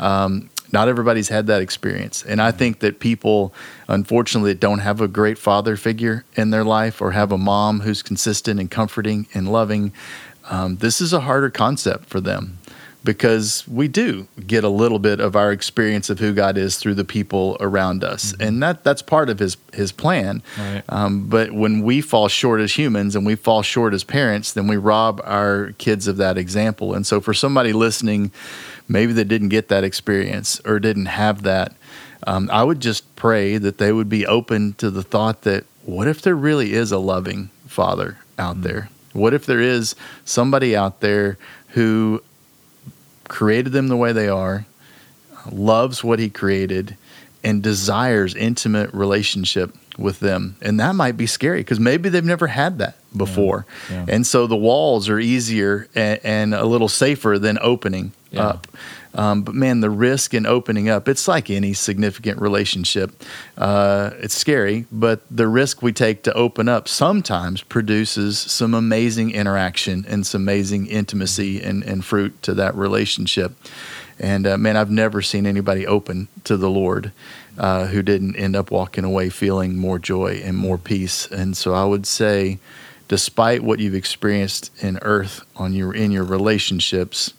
Um, 0.00 0.50
not 0.72 0.88
everybody's 0.88 1.28
had 1.28 1.46
that 1.48 1.62
experience. 1.62 2.22
And 2.22 2.40
I 2.40 2.50
think 2.50 2.80
that 2.80 3.00
people, 3.00 3.52
unfortunately, 3.88 4.54
don't 4.54 4.80
have 4.80 5.00
a 5.00 5.08
great 5.08 5.38
father 5.38 5.76
figure 5.76 6.24
in 6.34 6.50
their 6.50 6.64
life 6.64 7.00
or 7.00 7.12
have 7.12 7.32
a 7.32 7.38
mom 7.38 7.80
who's 7.80 8.02
consistent 8.02 8.60
and 8.60 8.70
comforting 8.70 9.26
and 9.34 9.50
loving, 9.50 9.92
um, 10.48 10.76
this 10.76 11.00
is 11.00 11.12
a 11.12 11.20
harder 11.20 11.50
concept 11.50 12.08
for 12.08 12.20
them 12.20 12.58
because 13.02 13.66
we 13.66 13.88
do 13.88 14.28
get 14.46 14.64
a 14.64 14.68
little 14.68 14.98
bit 14.98 15.20
of 15.20 15.34
our 15.34 15.52
experience 15.52 16.10
of 16.10 16.18
who 16.18 16.32
God 16.32 16.58
is 16.58 16.76
through 16.76 16.94
the 16.94 17.04
people 17.04 17.56
around 17.60 18.04
us, 18.04 18.32
mm-hmm. 18.32 18.42
and 18.42 18.62
that 18.62 18.84
that's 18.84 19.02
part 19.02 19.30
of 19.30 19.38
His 19.38 19.56
His 19.72 19.92
plan. 19.92 20.42
Right. 20.58 20.82
Um, 20.88 21.28
but 21.28 21.52
when 21.52 21.82
we 21.82 22.00
fall 22.00 22.28
short 22.28 22.60
as 22.60 22.76
humans 22.76 23.16
and 23.16 23.24
we 23.24 23.36
fall 23.36 23.62
short 23.62 23.94
as 23.94 24.04
parents, 24.04 24.52
then 24.52 24.66
we 24.66 24.76
rob 24.76 25.20
our 25.24 25.72
kids 25.78 26.06
of 26.06 26.16
that 26.18 26.36
example. 26.36 26.94
And 26.94 27.06
so, 27.06 27.20
for 27.20 27.32
somebody 27.32 27.72
listening 27.72 28.32
maybe 28.90 29.12
they 29.12 29.24
didn't 29.24 29.48
get 29.50 29.68
that 29.68 29.84
experience 29.84 30.60
or 30.64 30.80
didn't 30.80 31.06
have 31.06 31.42
that, 31.42 31.72
um, 32.26 32.50
I 32.52 32.64
would 32.64 32.80
just 32.80 33.16
pray 33.16 33.56
that 33.56 33.78
they 33.78 33.92
would 33.92 34.08
be 34.08 34.26
open 34.26 34.74
to 34.74 34.90
the 34.90 35.02
thought 35.02 35.42
that 35.42 35.64
what 35.84 36.08
if 36.08 36.20
there 36.20 36.34
really 36.34 36.74
is 36.74 36.92
a 36.92 36.98
loving 36.98 37.50
father 37.66 38.18
out 38.36 38.56
mm-hmm. 38.56 38.64
there? 38.64 38.90
What 39.12 39.32
if 39.32 39.46
there 39.46 39.60
is 39.60 39.94
somebody 40.24 40.76
out 40.76 41.00
there 41.00 41.38
who 41.68 42.22
created 43.28 43.72
them 43.72 43.88
the 43.88 43.96
way 43.96 44.12
they 44.12 44.28
are, 44.28 44.66
loves 45.50 46.02
what 46.02 46.18
he 46.18 46.28
created, 46.28 46.96
and 47.42 47.62
desires 47.62 48.34
intimate 48.34 48.92
relationship 48.92 49.74
with 49.96 50.20
them. 50.20 50.56
And 50.60 50.78
that 50.80 50.94
might 50.94 51.16
be 51.16 51.26
scary 51.26 51.60
because 51.60 51.80
maybe 51.80 52.08
they've 52.08 52.24
never 52.24 52.48
had 52.48 52.78
that 52.78 52.96
before. 53.16 53.66
Yeah, 53.88 54.04
yeah. 54.06 54.14
And 54.14 54.26
so 54.26 54.46
the 54.46 54.56
walls 54.56 55.08
are 55.08 55.18
easier 55.18 55.88
and, 55.94 56.20
and 56.22 56.54
a 56.54 56.64
little 56.64 56.88
safer 56.88 57.38
than 57.38 57.58
opening 57.60 58.12
yeah. 58.30 58.46
up. 58.46 58.66
Um, 59.12 59.42
but 59.42 59.54
man, 59.54 59.80
the 59.80 59.90
risk 59.90 60.34
in 60.34 60.46
opening 60.46 60.88
up, 60.88 61.08
it's 61.08 61.26
like 61.26 61.50
any 61.50 61.72
significant 61.72 62.40
relationship. 62.40 63.10
Uh, 63.58 64.10
it's 64.18 64.34
scary, 64.34 64.86
but 64.92 65.22
the 65.30 65.48
risk 65.48 65.82
we 65.82 65.92
take 65.92 66.22
to 66.24 66.32
open 66.34 66.68
up 66.68 66.86
sometimes 66.86 67.62
produces 67.62 68.38
some 68.38 68.72
amazing 68.72 69.32
interaction 69.32 70.04
and 70.08 70.26
some 70.26 70.42
amazing 70.42 70.86
intimacy 70.86 71.60
and, 71.60 71.82
and 71.82 72.04
fruit 72.04 72.40
to 72.42 72.54
that 72.54 72.74
relationship. 72.76 73.52
And 74.20 74.46
uh, 74.46 74.58
man, 74.58 74.76
I've 74.76 74.90
never 74.90 75.22
seen 75.22 75.46
anybody 75.46 75.86
open 75.86 76.28
to 76.44 76.56
the 76.56 76.70
Lord 76.70 77.10
uh, 77.58 77.86
who 77.86 78.02
didn't 78.02 78.36
end 78.36 78.54
up 78.54 78.70
walking 78.70 79.04
away 79.04 79.28
feeling 79.28 79.76
more 79.76 79.98
joy 79.98 80.40
and 80.44 80.56
more 80.56 80.78
peace. 80.78 81.26
And 81.26 81.56
so 81.56 81.74
I 81.74 81.84
would 81.84 82.06
say, 82.06 82.58
despite 83.08 83.64
what 83.64 83.80
you've 83.80 83.94
experienced 83.94 84.70
in 84.82 84.98
earth 85.02 85.44
on 85.56 85.72
your 85.72 85.92
in 85.94 86.12
your 86.12 86.24
relationships, 86.24 87.32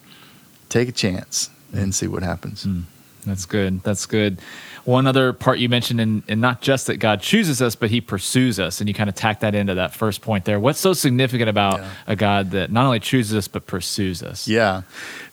take 0.71 0.89
a 0.89 0.91
chance 0.91 1.49
and 1.73 1.93
see 1.93 2.07
what 2.07 2.23
happens. 2.23 2.65
Mm, 2.65 2.83
that's 3.25 3.45
good. 3.45 3.83
That's 3.83 4.05
good 4.05 4.39
one 4.85 5.07
other 5.07 5.33
part 5.33 5.59
you 5.59 5.69
mentioned, 5.69 6.01
and, 6.01 6.23
and 6.27 6.41
not 6.41 6.61
just 6.61 6.87
that 6.87 6.97
God 6.97 7.21
chooses 7.21 7.61
us, 7.61 7.75
but 7.75 7.89
He 7.89 8.01
pursues 8.01 8.59
us, 8.59 8.79
and 8.79 8.87
you 8.87 8.93
kind 8.93 9.09
of 9.09 9.15
tack 9.15 9.41
that 9.41 9.55
into 9.55 9.75
that 9.75 9.93
first 9.93 10.21
point 10.21 10.45
there. 10.45 10.59
What's 10.59 10.79
so 10.79 10.93
significant 10.93 11.49
about 11.49 11.79
yeah. 11.79 11.91
a 12.07 12.15
God 12.15 12.51
that 12.51 12.71
not 12.71 12.85
only 12.85 12.99
chooses 12.99 13.35
us 13.35 13.47
but 13.47 13.67
pursues 13.67 14.23
us? 14.23 14.47
Yeah. 14.47 14.81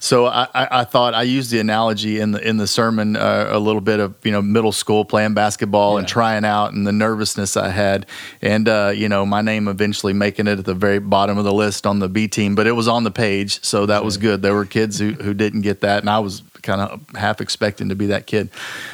So 0.01 0.27
I, 0.27 0.49
I 0.55 0.85
thought 0.85 1.15
I 1.15 1.23
used 1.23 1.51
the 1.51 1.59
analogy 1.59 2.21
in 2.21 2.33
the 2.33 2.47
in 2.47 2.57
the 2.57 2.67
sermon 2.67 3.17
uh, 3.17 3.49
a 3.51 3.59
little 3.59 3.81
bit 3.81 4.01
of 4.01 4.15
you 4.23 4.33
know 4.33 4.43
middle 4.43 4.73
school 4.73 5.05
playing 5.05 5.35
basketball 5.35 5.95
yeah. 5.95 6.01
and 6.01 6.09
trying 6.09 6.45
out 6.45 6.73
and 6.73 6.87
the 6.87 6.93
nervousness 6.93 7.57
I 7.57 7.71
had, 7.71 8.07
and 8.43 8.69
uh, 8.69 8.93
you 8.95 9.09
know 9.09 9.27
my 9.27 9.41
name 9.41 9.67
eventually 9.67 10.13
making 10.13 10.47
it 10.47 10.59
at 10.59 10.65
the 10.65 10.75
very 10.75 10.99
bottom 10.99 11.39
of 11.39 11.45
the 11.45 11.55
list 11.55 11.87
on 11.87 11.99
the 11.99 12.09
B 12.09 12.29
team, 12.29 12.55
but 12.55 12.67
it 12.67 12.73
was 12.73 12.89
on 12.89 13.05
the 13.05 13.11
page, 13.11 13.63
so 13.65 13.87
that 13.87 14.05
was 14.05 14.17
good. 14.17 14.43
There 14.43 14.55
were 14.55 14.67
kids 14.67 14.99
who 14.99 15.13
who 15.13 15.35
didn't 15.35 15.63
get 15.63 15.81
that, 15.81 16.01
and 16.01 16.11
I 16.11 16.19
was 16.19 16.43
kind 16.69 16.83
of 16.83 17.01
half 17.17 17.41
expecting 17.41 17.89
to 17.89 17.95
be 17.95 18.07
that 18.07 18.27
kid. 18.27 18.51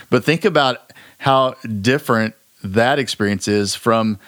But 0.09 0.23
think 0.25 0.45
about 0.45 0.93
how 1.19 1.57
different 1.81 2.35
that 2.63 3.01
experience 3.01 3.49
is 3.49 3.75
from 3.75 4.21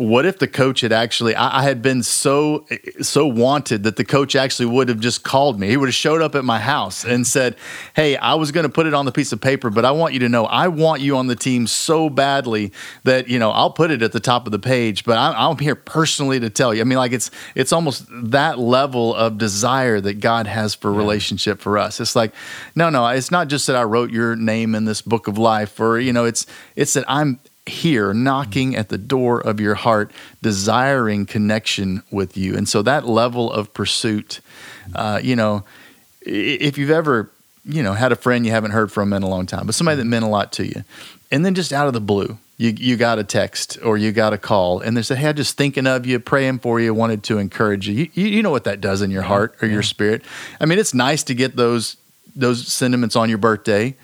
what 0.00 0.24
if 0.24 0.38
the 0.38 0.48
coach 0.48 0.80
had 0.80 0.92
actually 0.92 1.34
I, 1.34 1.58
I, 1.58 1.62
had 1.62 1.82
been 1.82 2.02
so 2.02 2.64
so 3.02 3.26
wanted 3.26 3.82
that 3.82 3.96
the 3.96 4.04
coach 4.04 4.34
actually 4.34 4.64
would 4.64 4.88
have 4.88 4.98
just 4.98 5.24
called 5.24 5.60
me. 5.60 5.68
He 5.68 5.76
would 5.76 5.90
have 5.90 5.94
showed 5.94 6.22
up 6.22 6.34
at 6.34 6.42
my 6.42 6.58
house 6.58 7.04
and 7.04 7.26
said 7.26 7.54
hey 7.94 8.16
i 8.16 8.32
was 8.34 8.50
going 8.50 8.64
to 8.64 8.72
put 8.72 8.86
it 8.86 8.94
on 8.94 9.04
the 9.04 9.12
piece 9.12 9.30
of 9.30 9.42
paper 9.42 9.68
but 9.68 9.84
i 9.84 9.90
want 9.90 10.14
you 10.14 10.20
to 10.20 10.28
know 10.28 10.46
i 10.46 10.68
want 10.68 11.02
you 11.02 11.18
on 11.18 11.26
the 11.26 11.36
team 11.36 11.66
so 11.66 12.08
badly 12.08 12.72
that 13.04 13.28
you 13.28 13.38
know 13.38 13.50
i'll 13.50 13.72
put 13.72 13.90
it 13.90 14.00
at 14.00 14.12
the 14.12 14.20
top 14.20 14.46
of 14.46 14.52
the 14.52 14.58
page 14.58 15.04
but 15.04 15.18
i'm, 15.18 15.34
I'm 15.36 15.58
here 15.58 15.74
personally 15.74 16.40
to 16.40 16.48
tell 16.48 16.72
you. 16.72 16.80
I 16.80 16.84
mean 16.84 16.96
like 16.96 17.12
it's 17.12 17.30
it's 17.54 17.72
almost 17.72 18.06
that 18.10 18.58
level 18.58 19.14
of 19.14 19.36
desire 19.36 20.00
that 20.00 20.20
god 20.20 20.46
has 20.46 20.74
for 20.74 20.90
yeah. 20.90 20.96
relationship 20.96 21.60
for 21.60 21.76
us. 21.76 22.00
It's 22.00 22.16
like 22.16 22.32
no 22.74 22.88
no 22.88 23.06
it's 23.08 23.30
not 23.30 23.48
just 23.48 23.66
that 23.66 23.76
i 23.76 23.82
wrote 23.82 24.10
your 24.10 24.34
name 24.34 24.74
in 24.74 24.86
this 24.86 25.02
book 25.02 25.28
of 25.28 25.36
life 25.36 25.78
or 25.78 25.98
you 25.98 26.12
know 26.12 26.24
it's 26.24 26.46
it's 26.74 26.94
that 26.94 27.04
i'm 27.06 27.38
here 27.70 28.12
knocking 28.12 28.76
at 28.76 28.90
the 28.90 28.98
door 28.98 29.40
of 29.40 29.60
your 29.60 29.74
heart, 29.74 30.10
desiring 30.42 31.26
connection 31.26 32.02
with 32.10 32.36
you. 32.36 32.56
And 32.56 32.68
so 32.68 32.82
that 32.82 33.06
level 33.06 33.50
of 33.50 33.72
pursuit, 33.72 34.40
uh, 34.94 35.20
you 35.22 35.36
know, 35.36 35.64
if 36.22 36.76
you've 36.76 36.90
ever, 36.90 37.30
you 37.64 37.82
know, 37.82 37.94
had 37.94 38.12
a 38.12 38.16
friend 38.16 38.44
you 38.44 38.52
haven't 38.52 38.72
heard 38.72 38.92
from 38.92 39.12
in 39.12 39.22
a 39.22 39.28
long 39.28 39.46
time, 39.46 39.66
but 39.66 39.74
somebody 39.74 39.96
that 39.96 40.04
meant 40.04 40.24
a 40.24 40.28
lot 40.28 40.52
to 40.52 40.66
you, 40.66 40.84
and 41.30 41.44
then 41.44 41.54
just 41.54 41.72
out 41.72 41.86
of 41.86 41.92
the 41.92 42.00
blue, 42.00 42.38
you, 42.60 42.74
you 42.76 42.96
got 42.98 43.18
a 43.18 43.24
text 43.24 43.78
or 43.82 43.96
you 43.96 44.12
got 44.12 44.34
a 44.34 44.38
call 44.38 44.80
and 44.80 44.94
they 44.94 45.00
said, 45.00 45.16
Hey, 45.16 45.28
I'm 45.28 45.36
just 45.36 45.56
thinking 45.56 45.86
of 45.86 46.04
you, 46.04 46.20
praying 46.20 46.58
for 46.58 46.78
you, 46.78 46.92
wanted 46.92 47.22
to 47.24 47.38
encourage 47.38 47.88
you. 47.88 48.10
You, 48.12 48.26
you 48.26 48.42
know 48.42 48.50
what 48.50 48.64
that 48.64 48.82
does 48.82 49.00
in 49.00 49.10
your 49.10 49.22
heart 49.22 49.56
or 49.62 49.66
yeah. 49.66 49.74
your 49.74 49.82
spirit. 49.82 50.22
I 50.60 50.66
mean, 50.66 50.78
it's 50.78 50.92
nice 50.92 51.22
to 51.24 51.34
get 51.34 51.56
those, 51.56 51.96
those 52.36 52.66
sentiments 52.66 53.16
on 53.16 53.30
your 53.30 53.38
birthday. 53.38 53.96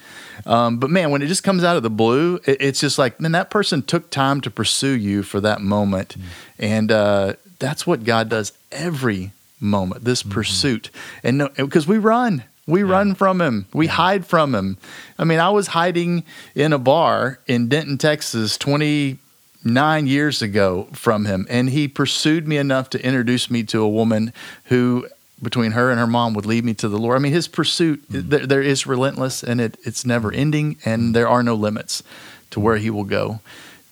Um, 0.45 0.79
but 0.79 0.91
man, 0.91 1.11
when 1.11 1.23
it 1.23 1.27
just 1.27 1.43
comes 1.43 1.65
out 1.65 1.77
of 1.77 1.83
the 1.83 1.91
blue, 1.91 2.41
it, 2.45 2.59
it's 2.61 2.81
just 2.81 2.99
like, 2.99 3.21
man, 3.21 3.33
that 3.33 3.51
person 3.51 3.83
took 3.83 4.11
time 4.11 4.41
to 4.43 4.51
pursue 4.51 4.97
you 4.97 5.23
for 5.23 5.41
that 5.41 5.61
moment. 5.61 6.11
Mm-hmm. 6.11 6.29
And 6.59 6.93
uh, 6.93 7.33
that's 7.59 7.87
what 7.87 8.05
God 8.05 8.29
does 8.29 8.53
every 8.71 9.33
moment, 9.61 10.05
this 10.05 10.23
mm-hmm. 10.23 10.33
pursuit. 10.33 10.91
And 11.23 11.49
because 11.57 11.87
we 11.87 11.99
run, 11.99 12.45
we 12.67 12.83
yeah. 12.83 12.91
run 12.91 13.15
from 13.15 13.41
him. 13.41 13.67
We 13.73 13.87
yeah. 13.87 13.93
hide 13.93 14.27
from 14.27 14.55
him. 14.55 14.77
I 15.19 15.25
mean, 15.25 15.39
I 15.39 15.51
was 15.51 15.69
hiding 15.69 16.25
in 16.55 16.73
a 16.73 16.79
bar 16.79 17.39
in 17.47 17.69
Denton, 17.69 17.99
Texas, 17.99 18.59
29 18.59 20.07
years 20.07 20.43
ago 20.43 20.89
from 20.93 21.25
him, 21.25 21.47
and 21.49 21.71
he 21.71 21.89
pursued 21.89 22.47
me 22.47 22.57
enough 22.57 22.91
to 22.91 23.05
introduce 23.05 23.51
me 23.51 23.63
to 23.65 23.83
a 23.83 23.89
woman 23.89 24.33
who 24.65 25.07
between 25.43 25.73
her 25.73 25.91
and 25.91 26.01
her 26.01 26.07
mom 26.07 26.35
would 26.35 26.47
lead 26.47 26.65
me 26.65 26.75
to 26.75 26.89
the 26.89 26.99
Lord. 26.99 27.17
I 27.17 27.19
mean, 27.21 27.33
his 27.33 27.49
pursuit 27.49 28.11
mm-hmm. 28.11 28.29
there, 28.29 28.47
there 28.47 28.63
is 28.63 28.87
relentless 28.87 29.43
and 29.43 29.61
it, 29.61 29.77
it's 29.85 30.05
never 30.05 30.33
ending, 30.33 30.79
and 30.85 31.03
mm-hmm. 31.03 31.13
there 31.13 31.29
are 31.29 31.43
no 31.43 31.55
limits 31.55 32.03
to 32.51 32.61
where 32.61 32.77
he 32.77 32.91
will 32.91 33.05
go 33.05 33.41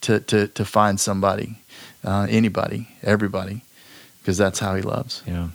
to 0.03 0.21
to 0.21 0.49
to 0.49 0.65
find 0.65 1.01
somebody, 1.01 1.59
uh, 2.05 2.27
anybody, 2.31 2.89
everybody, 3.03 3.63
because 4.21 4.39
that's 4.39 4.59
how 4.59 4.75
he 4.75 4.83
loves. 4.83 5.23
Yeah. 5.27 5.49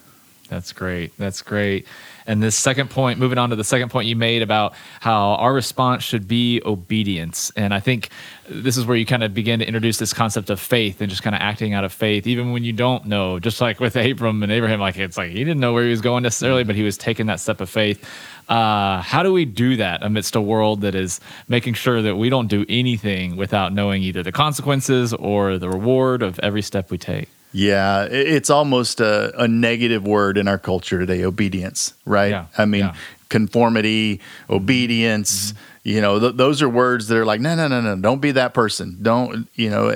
That's 0.50 0.74
great. 0.74 1.16
That's 1.18 1.44
great. 1.44 1.86
And 2.26 2.42
this 2.42 2.56
second 2.56 2.90
point, 2.90 3.20
moving 3.20 3.38
on 3.38 3.52
to 3.52 3.56
the 3.56 3.64
second 3.64 3.90
point 3.90 4.08
you 4.08 4.16
made 4.16 4.42
about 4.42 4.74
how 5.00 5.36
our 5.36 5.54
response 5.54 6.04
should 6.04 6.28
be 6.28 6.62
obedience. 6.66 7.52
And 7.56 7.72
I 7.72 7.80
think 7.80 8.10
this 8.48 8.76
is 8.76 8.86
where 8.86 8.98
you 8.98 9.06
kind 9.06 9.24
of 9.24 9.34
begin 9.34 9.60
to 9.60 9.66
introduce 9.66 9.98
this 9.98 10.12
concept 10.12 10.50
of 10.50 10.60
faith 10.60 11.02
and 11.02 11.10
just 11.10 11.22
kind 11.22 11.36
of 11.36 11.42
acting 11.42 11.74
out 11.74 11.84
of 11.84 11.94
faith, 11.94 12.26
even 12.26 12.52
when 12.52 12.64
you 12.64 12.74
don't 12.74 13.06
know. 13.06 13.40
Just 13.40 13.62
like 13.62 13.80
with 13.80 13.96
Abram 13.96 14.42
and 14.42 14.52
Abraham, 14.52 14.80
like 14.80 14.98
it's 14.98 15.18
like 15.18 15.30
he 15.30 15.38
didn't 15.38 15.60
know 15.60 15.72
where 15.72 15.84
he 15.84 15.92
was 15.92 16.02
going 16.02 16.24
necessarily, 16.24 16.64
but 16.64 16.76
he 16.76 16.84
was 16.84 16.98
taking 16.98 17.28
that 17.28 17.40
step 17.40 17.62
of 17.62 17.70
faith. 17.70 18.04
Uh, 18.50 19.02
how 19.02 19.22
do 19.22 19.32
we 19.32 19.46
do 19.46 19.76
that 19.76 20.02
amidst 20.02 20.36
a 20.36 20.42
world 20.42 20.82
that 20.82 20.96
is 20.96 21.20
making 21.48 21.76
sure 21.76 22.02
that 22.02 22.16
we 22.16 22.30
don't 22.30 22.48
do 22.48 22.66
anything 22.68 23.36
without 23.36 23.72
knowing 23.72 24.02
either 24.02 24.24
the 24.24 24.32
consequences 24.32 25.14
or 25.14 25.60
the 25.60 25.70
reward 25.70 26.24
of 26.24 26.40
every 26.40 26.64
step 26.64 26.90
we 26.90 26.98
take? 26.98 27.30
Yeah, 27.52 28.08
it's 28.10 28.50
almost 28.50 29.00
a, 29.00 29.34
a, 29.42 29.48
negative 29.48 30.06
word 30.06 30.38
in 30.38 30.48
our 30.48 30.60
culture 30.60 31.00
today 31.00 31.24
obedience, 31.24 31.96
right? 32.06 32.30
Yeah, 32.30 32.46
I 32.58 32.66
mean, 32.66 32.82
yeah. 32.82 32.96
conformity, 33.30 34.20
obedience, 34.52 35.54
mm-hmm. 35.54 35.90
you 35.90 36.02
know, 36.02 36.20
th- 36.20 36.36
those 36.36 36.62
are 36.62 36.70
words 36.70 37.08
that 37.08 37.18
are 37.18 37.26
like, 37.26 37.42
no, 37.42 37.56
no, 37.56 37.68
no, 37.68 37.82
no, 37.82 37.96
don't 37.96 38.22
be 38.22 38.32
that 38.34 38.54
person. 38.54 39.00
Don't, 39.02 39.48
you 39.56 39.72
know, 39.72 39.90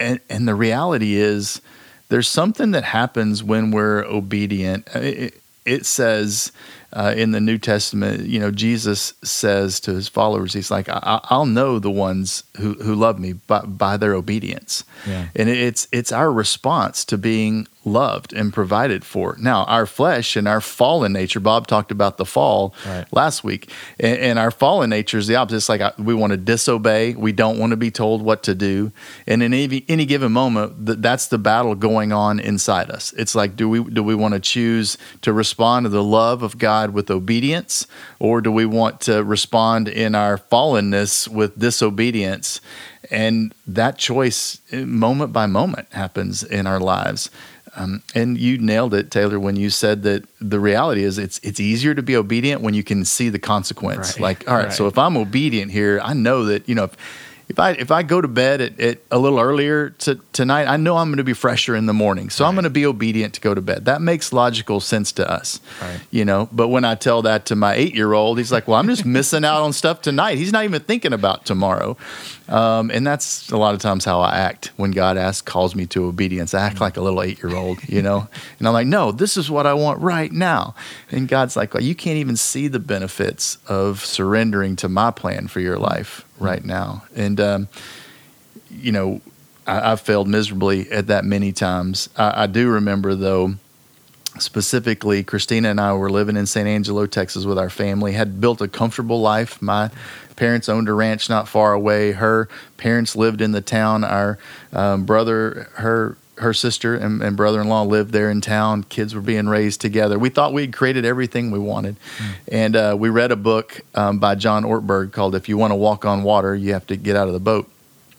and, 0.00 0.18
and 0.28 0.48
the 0.48 0.54
reality 0.56 1.14
is 1.14 1.60
there's 2.08 2.28
something 2.28 2.72
that 2.72 2.84
happens 2.84 3.44
when 3.44 3.70
we're 3.70 4.04
obedient. 4.04 4.88
It, 4.94 5.40
it 5.64 5.86
says, 5.86 6.50
uh, 6.92 7.14
in 7.16 7.30
the 7.30 7.40
New 7.40 7.58
Testament, 7.58 8.26
you 8.26 8.40
know, 8.40 8.50
Jesus 8.50 9.14
says 9.22 9.80
to 9.80 9.94
his 9.94 10.08
followers, 10.08 10.52
he's 10.52 10.70
like, 10.70 10.88
I- 10.88 11.20
will 11.30 11.46
know 11.46 11.78
the 11.78 11.90
ones 11.90 12.44
who, 12.56 12.74
who 12.74 12.94
love 12.94 13.18
me 13.18 13.34
by, 13.34 13.60
by 13.60 13.96
their 13.96 14.14
obedience. 14.14 14.84
Yeah. 15.06 15.28
And 15.36 15.48
it's, 15.48 15.86
it's 15.92 16.12
our 16.12 16.32
response 16.32 17.04
to 17.06 17.18
being 17.18 17.66
loved 17.84 18.32
and 18.32 18.52
provided 18.52 19.04
for. 19.04 19.36
Now, 19.40 19.64
our 19.64 19.86
flesh 19.86 20.36
and 20.36 20.46
our 20.46 20.60
fallen 20.60 21.12
nature, 21.12 21.40
Bob 21.40 21.66
talked 21.66 21.90
about 21.90 22.18
the 22.18 22.26
fall 22.26 22.74
right. 22.86 23.06
last 23.12 23.42
week, 23.42 23.70
and, 23.98 24.18
and, 24.18 24.38
our 24.38 24.50
fallen 24.50 24.90
nature 24.90 25.18
is 25.18 25.26
the 25.26 25.36
opposite. 25.36 25.56
It's 25.56 25.68
like 25.68 25.80
uh, 25.80 25.92
we 25.98 26.14
want 26.14 26.32
to 26.32 26.36
disobey, 26.36 27.14
we 27.14 27.32
don't 27.32 27.58
want 27.58 27.70
to 27.70 27.76
be 27.76 27.90
told 27.90 28.22
what 28.22 28.42
to 28.44 28.54
do. 28.54 28.92
And 29.26 29.42
in 29.42 29.54
any, 29.54 29.84
any 29.88 30.04
given 30.04 30.32
moment, 30.32 30.74
that's 31.02 31.28
the 31.28 31.38
battle 31.38 31.74
going 31.74 32.12
on 32.12 32.38
inside 32.38 32.90
us. 32.90 33.12
It's 33.14 33.34
like, 33.34 33.56
do 33.56 33.68
we, 33.68 33.82
do 33.84 34.02
we 34.02 34.14
want 34.14 34.34
to 34.34 34.40
choose 34.40 34.98
to 35.22 35.32
respond 35.32 35.84
to 35.84 35.90
the 35.90 36.04
love 36.04 36.42
of 36.42 36.58
God 36.58 36.90
with 36.90 37.10
obedience, 37.10 37.86
or 38.18 38.40
do 38.40 38.52
we 38.52 38.66
want 38.66 39.00
to 39.02 39.24
respond 39.24 39.88
in 39.88 40.14
our 40.14 40.36
fallenness 40.36 41.28
with 41.28 41.58
disobedience? 41.58 42.60
And 43.10 43.54
that 43.66 43.98
choice, 43.98 44.60
eh, 44.70 44.84
moment 44.84 45.32
by 45.32 45.46
moment, 45.46 45.88
happens 45.92 46.42
in 46.42 46.66
our 46.66 46.78
lives. 46.78 47.30
Um, 47.76 48.02
and 48.14 48.36
you 48.36 48.58
nailed 48.58 48.94
it, 48.94 49.10
Taylor, 49.10 49.38
when 49.38 49.56
you 49.56 49.70
said 49.70 50.02
that 50.02 50.24
the 50.40 50.58
reality 50.58 51.04
is 51.04 51.18
it's 51.18 51.38
it's 51.42 51.60
easier 51.60 51.94
to 51.94 52.02
be 52.02 52.16
obedient 52.16 52.62
when 52.62 52.74
you 52.74 52.82
can 52.82 53.04
see 53.04 53.28
the 53.28 53.38
consequence. 53.38 54.14
Right. 54.14 54.20
Like, 54.20 54.48
all 54.48 54.56
right, 54.56 54.64
right, 54.64 54.72
so 54.72 54.86
if 54.86 54.98
I'm 54.98 55.16
obedient 55.16 55.70
here, 55.70 56.00
I 56.02 56.14
know 56.14 56.44
that 56.46 56.68
you 56.68 56.74
know 56.74 56.84
if 56.84 56.96
if 57.50 57.58
I 57.58 57.72
if 57.72 57.90
I 57.90 58.04
go 58.04 58.20
to 58.20 58.28
bed 58.28 58.60
at, 58.60 58.80
at 58.80 58.98
a 59.10 59.18
little 59.18 59.40
earlier 59.40 59.90
to, 59.90 60.20
tonight, 60.32 60.68
I 60.68 60.76
know 60.76 60.96
I'm 60.96 61.08
going 61.08 61.16
to 61.16 61.24
be 61.24 61.32
fresher 61.32 61.74
in 61.74 61.86
the 61.86 61.92
morning. 61.92 62.30
So 62.30 62.44
right. 62.44 62.48
I'm 62.48 62.54
going 62.54 62.62
to 62.62 62.70
be 62.70 62.86
obedient 62.86 63.34
to 63.34 63.40
go 63.40 63.54
to 63.54 63.60
bed. 63.60 63.86
That 63.86 64.00
makes 64.00 64.32
logical 64.32 64.78
sense 64.78 65.10
to 65.12 65.28
us, 65.28 65.60
right. 65.82 66.00
you 66.12 66.24
know. 66.24 66.48
But 66.52 66.68
when 66.68 66.84
I 66.84 66.94
tell 66.94 67.22
that 67.22 67.46
to 67.46 67.56
my 67.56 67.74
eight 67.74 67.92
year 67.92 68.12
old, 68.12 68.38
he's 68.38 68.52
like, 68.52 68.68
"Well, 68.68 68.78
I'm 68.78 68.86
just 68.86 69.04
missing 69.18 69.44
out 69.44 69.62
on 69.62 69.72
stuff 69.72 70.00
tonight." 70.00 70.38
He's 70.38 70.52
not 70.52 70.62
even 70.62 70.80
thinking 70.80 71.12
about 71.12 71.44
tomorrow, 71.44 71.96
um, 72.48 72.88
and 72.92 73.04
that's 73.04 73.50
a 73.50 73.56
lot 73.56 73.74
of 73.74 73.80
times 73.80 74.04
how 74.04 74.20
I 74.20 74.36
act 74.36 74.70
when 74.76 74.92
God 74.92 75.16
asks, 75.16 75.42
calls 75.42 75.74
me 75.74 75.86
to 75.86 76.04
obedience. 76.04 76.54
I 76.54 76.64
act 76.64 76.80
like 76.80 76.96
a 76.96 77.00
little 77.00 77.20
eight 77.20 77.42
year 77.42 77.56
old, 77.56 77.80
you 77.88 78.00
know. 78.00 78.28
and 78.60 78.68
I'm 78.68 78.74
like, 78.74 78.86
"No, 78.86 79.10
this 79.10 79.36
is 79.36 79.50
what 79.50 79.66
I 79.66 79.74
want 79.74 80.00
right 80.00 80.30
now." 80.30 80.76
And 81.10 81.26
God's 81.26 81.56
like, 81.56 81.74
"Well, 81.74 81.82
you 81.82 81.96
can't 81.96 82.18
even 82.18 82.36
see 82.36 82.68
the 82.68 82.78
benefits 82.78 83.58
of 83.66 84.04
surrendering 84.04 84.76
to 84.76 84.88
my 84.88 85.10
plan 85.10 85.48
for 85.48 85.58
your 85.58 85.76
life." 85.76 86.24
Right 86.40 86.64
now. 86.64 87.04
And, 87.14 87.40
um, 87.40 87.68
you 88.70 88.90
know, 88.90 89.20
I, 89.66 89.90
have 89.90 90.00
failed 90.00 90.26
miserably 90.26 90.90
at 90.90 91.06
that 91.08 91.24
many 91.24 91.52
times. 91.52 92.08
I, 92.16 92.44
I, 92.44 92.46
do 92.46 92.68
remember, 92.68 93.14
though, 93.14 93.54
specifically, 94.38 95.22
Christina 95.22 95.70
and 95.70 95.80
I 95.80 95.92
were 95.92 96.10
living 96.10 96.36
in 96.36 96.46
San 96.46 96.66
Angelo, 96.66 97.06
Texas 97.06 97.44
with 97.44 97.58
our 97.58 97.70
family, 97.70 98.12
had 98.12 98.40
built 98.40 98.60
a 98.60 98.68
comfortable 98.68 99.20
life. 99.20 99.60
My 99.62 99.90
parents 100.36 100.68
owned 100.68 100.88
a 100.88 100.92
ranch 100.92 101.28
not 101.28 101.46
far 101.46 101.72
away. 101.72 102.12
Her 102.12 102.48
parents 102.78 103.14
lived 103.14 103.40
in 103.40 103.52
the 103.52 103.60
town. 103.60 104.02
Our 104.02 104.38
um, 104.72 105.04
brother, 105.04 105.68
her 105.74 106.16
her 106.40 106.52
sister 106.54 106.94
and, 106.94 107.22
and, 107.22 107.36
brother-in-law 107.36 107.82
lived 107.82 108.12
there 108.12 108.30
in 108.30 108.40
town. 108.40 108.82
Kids 108.84 109.14
were 109.14 109.20
being 109.20 109.48
raised 109.48 109.80
together. 109.80 110.18
We 110.18 110.30
thought 110.30 110.52
we'd 110.52 110.72
created 110.72 111.04
everything 111.04 111.50
we 111.50 111.58
wanted, 111.58 111.96
mm. 112.18 112.34
and 112.48 112.76
uh, 112.76 112.96
we 112.98 113.08
read 113.08 113.30
a 113.30 113.36
book 113.36 113.80
um, 113.94 114.18
by 114.18 114.34
John 114.34 114.64
Ortberg 114.64 115.12
called 115.12 115.34
"If 115.34 115.48
You 115.48 115.56
Want 115.56 115.70
to 115.70 115.76
Walk 115.76 116.04
on 116.04 116.22
Water, 116.22 116.54
You 116.54 116.72
Have 116.72 116.86
to 116.88 116.96
Get 116.96 117.16
Out 117.16 117.28
of 117.28 117.34
the 117.34 117.40
Boat." 117.40 117.70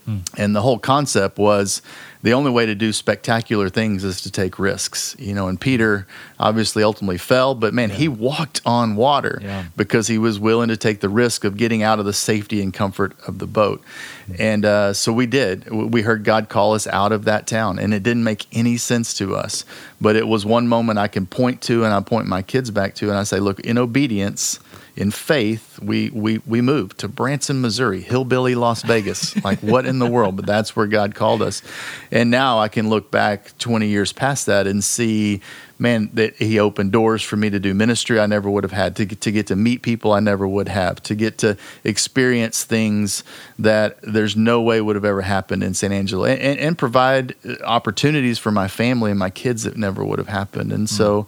Mm. 0.07 0.21
And 0.37 0.55
the 0.55 0.61
whole 0.61 0.79
concept 0.79 1.37
was 1.37 1.81
the 2.23 2.33
only 2.33 2.51
way 2.51 2.65
to 2.65 2.75
do 2.75 2.93
spectacular 2.93 3.69
things 3.69 4.03
is 4.03 4.21
to 4.21 4.31
take 4.31 4.59
risks, 4.59 5.15
you 5.17 5.33
know. 5.33 5.47
And 5.47 5.59
Peter 5.59 6.05
obviously 6.39 6.83
ultimately 6.83 7.17
fell, 7.17 7.55
but 7.55 7.73
man, 7.73 7.89
yeah. 7.89 7.95
he 7.95 8.07
walked 8.07 8.61
on 8.65 8.95
water 8.95 9.39
yeah. 9.41 9.65
because 9.75 10.07
he 10.07 10.17
was 10.17 10.39
willing 10.39 10.69
to 10.69 10.77
take 10.77 10.99
the 10.99 11.09
risk 11.09 11.43
of 11.43 11.57
getting 11.57 11.81
out 11.81 11.99
of 11.99 12.05
the 12.05 12.13
safety 12.13 12.61
and 12.61 12.73
comfort 12.73 13.13
of 13.27 13.39
the 13.39 13.47
boat. 13.47 13.81
Mm-hmm. 14.23 14.41
And 14.41 14.65
uh, 14.65 14.93
so 14.93 15.11
we 15.11 15.25
did. 15.25 15.69
We 15.71 16.03
heard 16.03 16.23
God 16.23 16.49
call 16.49 16.73
us 16.73 16.85
out 16.87 17.11
of 17.11 17.25
that 17.25 17.47
town, 17.47 17.79
and 17.79 17.93
it 17.93 18.03
didn't 18.03 18.23
make 18.23 18.45
any 18.51 18.77
sense 18.77 19.13
to 19.15 19.35
us. 19.35 19.65
But 19.99 20.15
it 20.15 20.27
was 20.27 20.45
one 20.45 20.67
moment 20.67 20.99
I 20.99 21.07
can 21.07 21.25
point 21.25 21.61
to, 21.63 21.83
and 21.83 21.93
I 21.93 22.01
point 22.01 22.27
my 22.27 22.41
kids 22.41 22.71
back 22.71 22.95
to, 22.95 23.09
and 23.09 23.17
I 23.17 23.23
say, 23.23 23.39
look, 23.39 23.59
in 23.61 23.77
obedience 23.77 24.59
in 25.01 25.09
faith, 25.09 25.79
we 25.81 26.11
we 26.11 26.37
we 26.45 26.61
moved 26.61 26.99
to 26.99 27.07
Branson, 27.07 27.59
Missouri, 27.59 28.01
hillbilly 28.01 28.53
Las 28.53 28.83
Vegas. 28.83 29.35
like 29.43 29.57
what 29.61 29.87
in 29.87 29.97
the 29.97 30.05
world? 30.05 30.35
But 30.35 30.45
that's 30.45 30.75
where 30.75 30.85
God 30.85 31.15
called 31.15 31.41
us. 31.41 31.63
And 32.11 32.29
now 32.29 32.59
I 32.59 32.67
can 32.67 32.87
look 32.87 33.09
back 33.09 33.57
20 33.57 33.87
years 33.87 34.13
past 34.13 34.45
that 34.45 34.67
and 34.67 34.83
see, 34.83 35.41
man, 35.79 36.11
that 36.13 36.35
He 36.35 36.59
opened 36.59 36.91
doors 36.91 37.23
for 37.23 37.35
me 37.35 37.49
to 37.49 37.59
do 37.59 37.73
ministry 37.73 38.19
I 38.19 38.27
never 38.27 38.47
would 38.47 38.63
have 38.63 38.73
had, 38.73 38.95
to 38.97 39.05
get, 39.05 39.21
to 39.21 39.31
get 39.31 39.47
to 39.47 39.55
meet 39.55 39.81
people 39.81 40.11
I 40.11 40.19
never 40.19 40.47
would 40.47 40.67
have, 40.67 41.01
to 41.01 41.15
get 41.15 41.39
to 41.39 41.57
experience 41.83 42.63
things 42.63 43.23
that 43.57 43.97
there's 44.03 44.35
no 44.35 44.61
way 44.61 44.81
would 44.81 44.95
have 44.95 45.05
ever 45.05 45.23
happened 45.23 45.63
in 45.63 45.73
San 45.73 45.91
Angelo, 45.91 46.25
and, 46.25 46.39
and, 46.39 46.59
and 46.59 46.77
provide 46.77 47.33
uh, 47.43 47.55
opportunities 47.63 48.37
for 48.37 48.51
my 48.51 48.67
family 48.67 49.09
and 49.09 49.19
my 49.19 49.31
kids 49.31 49.63
that 49.63 49.75
never 49.77 50.05
would 50.05 50.19
have 50.19 50.27
happened. 50.27 50.71
And 50.71 50.85
mm-hmm. 50.85 50.95
so. 50.95 51.25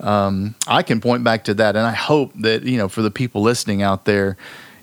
Um, 0.00 0.54
I 0.66 0.82
can 0.82 1.00
point 1.00 1.24
back 1.24 1.44
to 1.44 1.54
that, 1.54 1.76
and 1.76 1.86
I 1.86 1.92
hope 1.92 2.32
that 2.36 2.64
you 2.64 2.76
know 2.76 2.88
for 2.88 3.02
the 3.02 3.10
people 3.10 3.42
listening 3.42 3.82
out 3.82 4.04
there, 4.04 4.36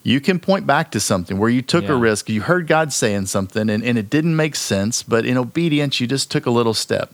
you 0.03 0.19
can 0.19 0.39
point 0.39 0.65
back 0.65 0.91
to 0.91 0.99
something 0.99 1.37
where 1.37 1.49
you 1.49 1.61
took 1.61 1.83
yeah. 1.83 1.91
a 1.91 1.95
risk, 1.95 2.29
you 2.29 2.41
heard 2.41 2.67
God 2.67 2.91
saying 2.91 3.27
something, 3.27 3.69
and, 3.69 3.83
and 3.83 3.97
it 3.97 4.09
didn't 4.09 4.35
make 4.35 4.55
sense, 4.55 5.03
but 5.03 5.25
in 5.25 5.37
obedience, 5.37 5.99
you 5.99 6.07
just 6.07 6.31
took 6.31 6.45
a 6.45 6.51
little 6.51 6.73
step, 6.73 7.13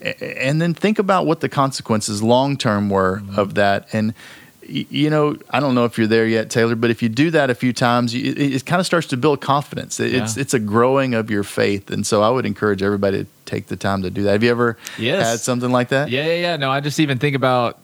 and 0.00 0.60
then 0.60 0.74
think 0.74 0.98
about 0.98 1.26
what 1.26 1.40
the 1.40 1.48
consequences 1.48 2.22
long 2.22 2.56
term 2.56 2.90
were 2.90 3.18
mm-hmm. 3.18 3.38
of 3.38 3.54
that, 3.54 3.88
and 3.92 4.14
you 4.68 5.10
know, 5.10 5.36
I 5.50 5.60
don't 5.60 5.74
know 5.74 5.84
if 5.84 5.98
you're 5.98 6.06
there 6.06 6.26
yet, 6.26 6.50
Taylor, 6.50 6.76
but 6.76 6.90
if 6.90 7.02
you 7.02 7.08
do 7.08 7.30
that 7.30 7.50
a 7.50 7.54
few 7.54 7.72
times, 7.72 8.14
it, 8.14 8.38
it 8.38 8.66
kind 8.66 8.80
of 8.80 8.86
starts 8.86 9.06
to 9.08 9.16
build 9.16 9.40
confidence. 9.40 9.98
It's 9.98 10.36
yeah. 10.36 10.40
it's 10.40 10.54
a 10.54 10.58
growing 10.58 11.14
of 11.14 11.30
your 11.30 11.44
faith, 11.44 11.90
and 11.90 12.06
so 12.06 12.22
I 12.22 12.30
would 12.30 12.46
encourage 12.46 12.82
everybody 12.82 13.24
to 13.24 13.30
take 13.44 13.66
the 13.66 13.76
time 13.76 14.02
to 14.02 14.10
do 14.10 14.22
that. 14.24 14.32
Have 14.32 14.42
you 14.42 14.50
ever 14.50 14.76
yes. 14.98 15.26
had 15.26 15.40
something 15.40 15.70
like 15.70 15.88
that? 15.88 16.10
Yeah, 16.10 16.26
yeah, 16.26 16.34
yeah. 16.34 16.56
No, 16.56 16.70
I 16.70 16.80
just 16.80 17.00
even 17.00 17.18
think 17.18 17.34
about 17.34 17.78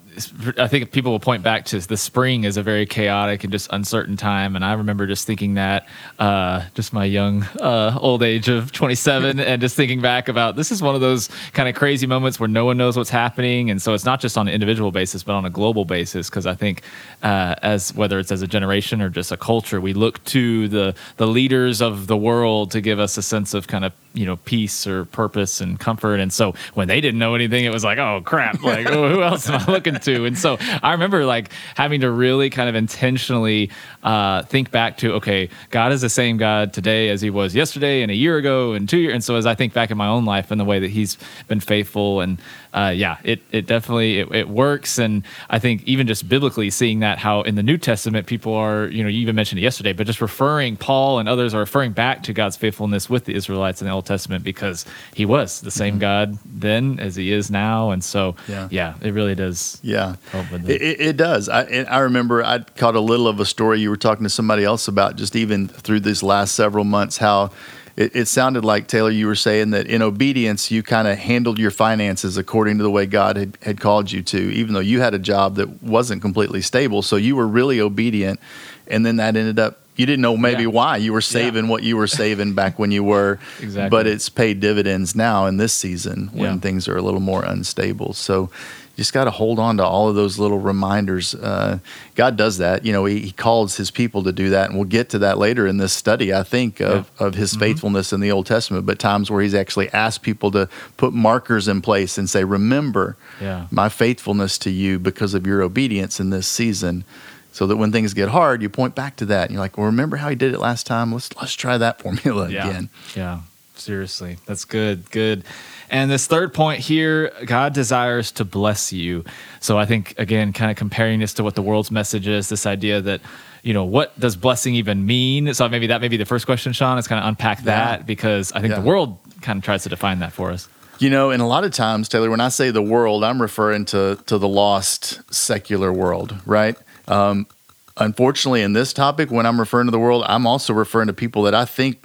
I 0.58 0.68
think 0.68 0.92
people 0.92 1.12
will 1.12 1.20
point 1.20 1.42
back 1.42 1.64
to 1.66 1.80
the 1.80 1.96
spring 1.96 2.44
is 2.44 2.56
a 2.56 2.62
very 2.62 2.86
chaotic 2.86 3.42
and 3.42 3.52
just 3.52 3.68
uncertain 3.72 4.16
time, 4.16 4.54
and 4.54 4.64
I 4.64 4.74
remember 4.74 5.06
just 5.06 5.26
thinking 5.26 5.54
that, 5.54 5.88
uh, 6.18 6.64
just 6.74 6.92
my 6.92 7.04
young 7.04 7.42
uh, 7.60 7.98
old 8.00 8.22
age 8.22 8.48
of 8.48 8.70
27, 8.70 9.40
and 9.40 9.60
just 9.60 9.74
thinking 9.76 10.00
back 10.00 10.28
about 10.28 10.56
this 10.56 10.70
is 10.70 10.82
one 10.82 10.94
of 10.94 11.00
those 11.00 11.28
kind 11.52 11.68
of 11.68 11.74
crazy 11.74 12.06
moments 12.06 12.38
where 12.38 12.48
no 12.48 12.64
one 12.64 12.76
knows 12.76 12.96
what's 12.96 13.10
happening, 13.10 13.70
and 13.70 13.82
so 13.82 13.92
it's 13.92 14.04
not 14.04 14.20
just 14.20 14.38
on 14.38 14.46
an 14.46 14.54
individual 14.54 14.92
basis, 14.92 15.22
but 15.22 15.32
on 15.34 15.44
a 15.44 15.50
global 15.50 15.84
basis. 15.84 16.30
Because 16.30 16.46
I 16.46 16.54
think, 16.54 16.82
uh, 17.22 17.56
as 17.62 17.92
whether 17.94 18.18
it's 18.18 18.30
as 18.30 18.42
a 18.42 18.46
generation 18.46 19.02
or 19.02 19.08
just 19.08 19.32
a 19.32 19.36
culture, 19.36 19.80
we 19.80 19.94
look 19.94 20.22
to 20.26 20.68
the 20.68 20.94
the 21.16 21.26
leaders 21.26 21.82
of 21.82 22.06
the 22.06 22.16
world 22.16 22.70
to 22.72 22.80
give 22.80 23.00
us 23.00 23.16
a 23.16 23.22
sense 23.22 23.52
of 23.52 23.66
kind 23.66 23.84
of 23.84 23.92
you 24.12 24.26
know 24.26 24.36
peace 24.36 24.86
or 24.86 25.06
purpose 25.06 25.60
and 25.60 25.80
comfort, 25.80 26.20
and 26.20 26.32
so 26.32 26.54
when 26.74 26.86
they 26.86 27.00
didn't 27.00 27.18
know 27.18 27.34
anything, 27.34 27.64
it 27.64 27.72
was 27.72 27.82
like, 27.82 27.98
oh 27.98 28.22
crap, 28.24 28.62
like 28.62 28.86
oh, 28.86 29.08
who 29.08 29.22
else 29.22 29.48
am 29.48 29.60
I 29.60 29.72
looking 29.72 29.98
to? 30.04 30.24
And 30.24 30.38
so 30.38 30.56
I 30.82 30.92
remember 30.92 31.24
like 31.24 31.52
having 31.76 32.00
to 32.00 32.10
really 32.10 32.50
kind 32.50 32.68
of 32.68 32.74
intentionally 32.74 33.70
uh, 34.04 34.42
think 34.42 34.70
back 34.70 34.98
to, 34.98 35.14
okay, 35.14 35.48
God 35.70 35.90
is 35.90 36.02
the 36.02 36.08
same 36.08 36.36
God 36.36 36.72
today 36.72 37.08
as 37.08 37.20
he 37.22 37.30
was 37.30 37.54
yesterday 37.54 38.02
and 38.02 38.10
a 38.10 38.14
year 38.14 38.36
ago 38.36 38.74
and 38.74 38.88
two 38.88 38.98
years. 38.98 39.14
And 39.14 39.24
so 39.24 39.36
as 39.36 39.46
I 39.46 39.54
think 39.54 39.72
back 39.72 39.90
in 39.90 39.96
my 39.96 40.06
own 40.06 40.24
life 40.24 40.50
and 40.50 40.60
the 40.60 40.64
way 40.64 40.78
that 40.78 40.90
he's 40.90 41.16
been 41.48 41.60
faithful 41.60 42.20
and 42.20 42.38
uh, 42.74 42.92
yeah, 42.94 43.18
it 43.22 43.40
it 43.52 43.66
definitely 43.66 44.18
it, 44.18 44.32
it 44.32 44.48
works, 44.48 44.98
and 44.98 45.22
I 45.48 45.60
think 45.60 45.84
even 45.84 46.08
just 46.08 46.28
biblically 46.28 46.70
seeing 46.70 46.98
that 47.00 47.18
how 47.18 47.42
in 47.42 47.54
the 47.54 47.62
New 47.62 47.78
Testament 47.78 48.26
people 48.26 48.52
are, 48.52 48.88
you 48.88 49.04
know, 49.04 49.08
you 49.08 49.20
even 49.20 49.36
mentioned 49.36 49.60
it 49.60 49.62
yesterday, 49.62 49.92
but 49.92 50.08
just 50.08 50.20
referring 50.20 50.76
Paul 50.76 51.20
and 51.20 51.28
others 51.28 51.54
are 51.54 51.60
referring 51.60 51.92
back 51.92 52.24
to 52.24 52.32
God's 52.32 52.56
faithfulness 52.56 53.08
with 53.08 53.26
the 53.26 53.34
Israelites 53.34 53.80
in 53.80 53.86
the 53.86 53.94
Old 53.94 54.06
Testament 54.06 54.42
because 54.42 54.84
He 55.14 55.24
was 55.24 55.60
the 55.60 55.70
same 55.70 55.94
mm-hmm. 55.94 56.00
God 56.00 56.38
then 56.44 56.98
as 56.98 57.14
He 57.14 57.30
is 57.30 57.48
now, 57.48 57.90
and 57.90 58.02
so 58.02 58.34
yeah, 58.48 58.66
yeah 58.72 58.94
it 59.00 59.14
really 59.14 59.36
does. 59.36 59.78
Yeah, 59.84 60.16
it, 60.32 60.82
it, 60.82 61.00
it, 61.00 61.16
does. 61.16 61.48
I 61.48 61.62
I 61.88 62.00
remember 62.00 62.42
I 62.42 62.58
caught 62.58 62.96
a 62.96 63.00
little 63.00 63.28
of 63.28 63.38
a 63.38 63.46
story 63.46 63.80
you 63.80 63.90
were 63.94 63.98
talking 63.98 64.24
to 64.24 64.30
somebody 64.30 64.64
else 64.64 64.88
about 64.88 65.14
just 65.14 65.36
even 65.36 65.68
through 65.68 66.00
these 66.00 66.20
last 66.20 66.56
several 66.56 66.82
months 66.82 67.16
how 67.16 67.52
it, 67.96 68.16
it 68.16 68.26
sounded 68.26 68.64
like 68.64 68.88
Taylor, 68.88 69.10
you 69.10 69.28
were 69.28 69.36
saying 69.36 69.70
that 69.70 69.86
in 69.86 70.02
obedience, 70.02 70.68
you 70.68 70.82
kind 70.82 71.06
of 71.06 71.16
handled 71.16 71.60
your 71.60 71.70
finances 71.70 72.36
according 72.36 72.78
to 72.78 72.82
the 72.82 72.90
way 72.90 73.06
God 73.06 73.36
had, 73.36 73.56
had 73.62 73.80
called 73.80 74.10
you 74.10 74.20
to, 74.22 74.52
even 74.52 74.74
though 74.74 74.80
you 74.80 75.00
had 75.00 75.14
a 75.14 75.18
job 75.18 75.54
that 75.56 75.80
wasn't 75.80 76.20
completely 76.20 76.60
stable. 76.60 77.02
So 77.02 77.14
you 77.14 77.36
were 77.36 77.46
really 77.46 77.80
obedient. 77.80 78.40
And 78.88 79.06
then 79.06 79.16
that 79.16 79.36
ended 79.36 79.60
up 79.60 79.78
you 79.96 80.06
didn't 80.06 80.22
know 80.22 80.36
maybe 80.36 80.62
yeah. 80.62 80.70
why 80.70 80.96
you 80.96 81.12
were 81.12 81.20
saving 81.20 81.66
yeah. 81.66 81.70
what 81.70 81.84
you 81.84 81.96
were 81.96 82.08
saving 82.08 82.52
back 82.56 82.80
when 82.80 82.90
you 82.90 83.04
were 83.04 83.38
exactly 83.60 83.90
but 83.90 84.08
it's 84.08 84.28
paid 84.28 84.58
dividends 84.58 85.14
now 85.14 85.46
in 85.46 85.56
this 85.56 85.72
season 85.72 86.30
when 86.32 86.54
yeah. 86.54 86.58
things 86.58 86.88
are 86.88 86.96
a 86.96 87.00
little 87.00 87.20
more 87.20 87.44
unstable 87.44 88.12
so 88.12 88.50
just 88.96 89.12
got 89.12 89.24
to 89.24 89.30
hold 89.30 89.58
on 89.58 89.78
to 89.78 89.84
all 89.84 90.08
of 90.08 90.14
those 90.14 90.38
little 90.38 90.58
reminders. 90.58 91.34
Uh, 91.34 91.78
God 92.14 92.36
does 92.36 92.58
that. 92.58 92.84
You 92.84 92.92
know, 92.92 93.04
he, 93.04 93.20
he, 93.20 93.32
calls 93.32 93.76
his 93.76 93.90
people 93.90 94.22
to 94.22 94.32
do 94.32 94.50
that. 94.50 94.70
And 94.70 94.78
we'll 94.78 94.88
get 94.88 95.10
to 95.10 95.18
that 95.20 95.38
later 95.38 95.66
in 95.66 95.78
this 95.78 95.92
study, 95.92 96.32
I 96.32 96.44
think, 96.44 96.80
of, 96.80 97.10
yeah. 97.18 97.26
of 97.26 97.34
his 97.34 97.52
mm-hmm. 97.52 97.60
faithfulness 97.60 98.12
in 98.12 98.20
the 98.20 98.30
Old 98.30 98.46
Testament, 98.46 98.86
but 98.86 98.98
times 98.98 99.30
where 99.30 99.42
he's 99.42 99.54
actually 99.54 99.90
asked 99.90 100.22
people 100.22 100.50
to 100.52 100.68
put 100.96 101.12
markers 101.12 101.66
in 101.66 101.80
place 101.82 102.16
and 102.16 102.30
say, 102.30 102.44
Remember 102.44 103.16
yeah. 103.40 103.66
my 103.70 103.88
faithfulness 103.88 104.58
to 104.58 104.70
you 104.70 104.98
because 104.98 105.34
of 105.34 105.46
your 105.46 105.62
obedience 105.62 106.20
in 106.20 106.30
this 106.30 106.46
season. 106.46 107.04
So 107.50 107.68
that 107.68 107.76
when 107.76 107.92
things 107.92 108.14
get 108.14 108.30
hard, 108.30 108.62
you 108.62 108.68
point 108.68 108.96
back 108.96 109.14
to 109.16 109.26
that. 109.26 109.42
And 109.42 109.52
you're 109.52 109.60
like, 109.60 109.78
well, 109.78 109.86
remember 109.86 110.16
how 110.16 110.28
he 110.28 110.34
did 110.34 110.52
it 110.52 110.58
last 110.58 110.88
time? 110.88 111.12
Let's 111.12 111.30
let's 111.36 111.54
try 111.54 111.78
that 111.78 112.00
formula 112.02 112.50
yeah. 112.50 112.68
again. 112.68 112.90
Yeah. 113.14 113.40
Seriously. 113.76 114.38
That's 114.46 114.64
good. 114.64 115.10
Good. 115.10 115.44
And 115.90 116.10
this 116.10 116.26
third 116.26 116.54
point 116.54 116.80
here, 116.80 117.32
God 117.44 117.74
desires 117.74 118.32
to 118.32 118.44
bless 118.44 118.92
you. 118.92 119.24
So 119.60 119.78
I 119.78 119.86
think, 119.86 120.14
again, 120.18 120.52
kind 120.52 120.70
of 120.70 120.76
comparing 120.76 121.20
this 121.20 121.34
to 121.34 121.44
what 121.44 121.54
the 121.54 121.62
world's 121.62 121.90
message 121.90 122.26
is 122.26 122.48
this 122.48 122.66
idea 122.66 123.00
that, 123.00 123.20
you 123.62 123.72
know, 123.72 123.84
what 123.84 124.18
does 124.18 124.36
blessing 124.36 124.74
even 124.74 125.06
mean? 125.06 125.52
So 125.54 125.68
maybe 125.68 125.88
that 125.88 126.00
may 126.00 126.08
be 126.08 126.16
the 126.16 126.24
first 126.24 126.46
question, 126.46 126.72
Shawn, 126.72 126.98
is 126.98 127.08
kind 127.08 127.20
of 127.20 127.28
unpack 127.28 127.62
that 127.64 128.00
yeah. 128.00 128.04
because 128.04 128.52
I 128.52 128.60
think 128.60 128.72
yeah. 128.72 128.80
the 128.80 128.86
world 128.86 129.18
kind 129.40 129.58
of 129.58 129.64
tries 129.64 129.82
to 129.84 129.88
define 129.88 130.20
that 130.20 130.32
for 130.32 130.50
us. 130.50 130.68
You 131.00 131.10
know, 131.10 131.30
and 131.30 131.42
a 131.42 131.46
lot 131.46 131.64
of 131.64 131.72
times, 131.72 132.08
Taylor, 132.08 132.30
when 132.30 132.40
I 132.40 132.48
say 132.48 132.70
the 132.70 132.82
world, 132.82 133.24
I'm 133.24 133.42
referring 133.42 133.84
to 133.86 134.16
to 134.26 134.38
the 134.38 134.48
lost 134.48 135.20
secular 135.34 135.92
world, 135.92 136.36
right? 136.46 136.76
Um, 137.08 137.48
unfortunately, 137.96 138.62
in 138.62 138.74
this 138.74 138.92
topic, 138.92 139.30
when 139.30 139.44
I'm 139.44 139.58
referring 139.58 139.86
to 139.86 139.90
the 139.90 139.98
world, 139.98 140.24
I'm 140.28 140.46
also 140.46 140.72
referring 140.72 141.08
to 141.08 141.12
people 141.12 141.42
that 141.42 141.54
I 141.54 141.64
think 141.64 142.03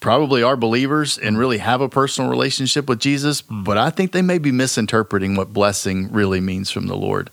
probably 0.00 0.42
are 0.42 0.56
believers 0.56 1.18
and 1.18 1.38
really 1.38 1.58
have 1.58 1.80
a 1.80 1.88
personal 1.88 2.30
relationship 2.30 2.88
with 2.88 3.00
Jesus, 3.00 3.42
mm. 3.42 3.64
but 3.64 3.78
I 3.78 3.90
think 3.90 4.12
they 4.12 4.22
may 4.22 4.38
be 4.38 4.52
misinterpreting 4.52 5.36
what 5.36 5.52
blessing 5.52 6.12
really 6.12 6.40
means 6.40 6.70
from 6.70 6.86
the 6.86 6.96
Lord. 6.96 7.30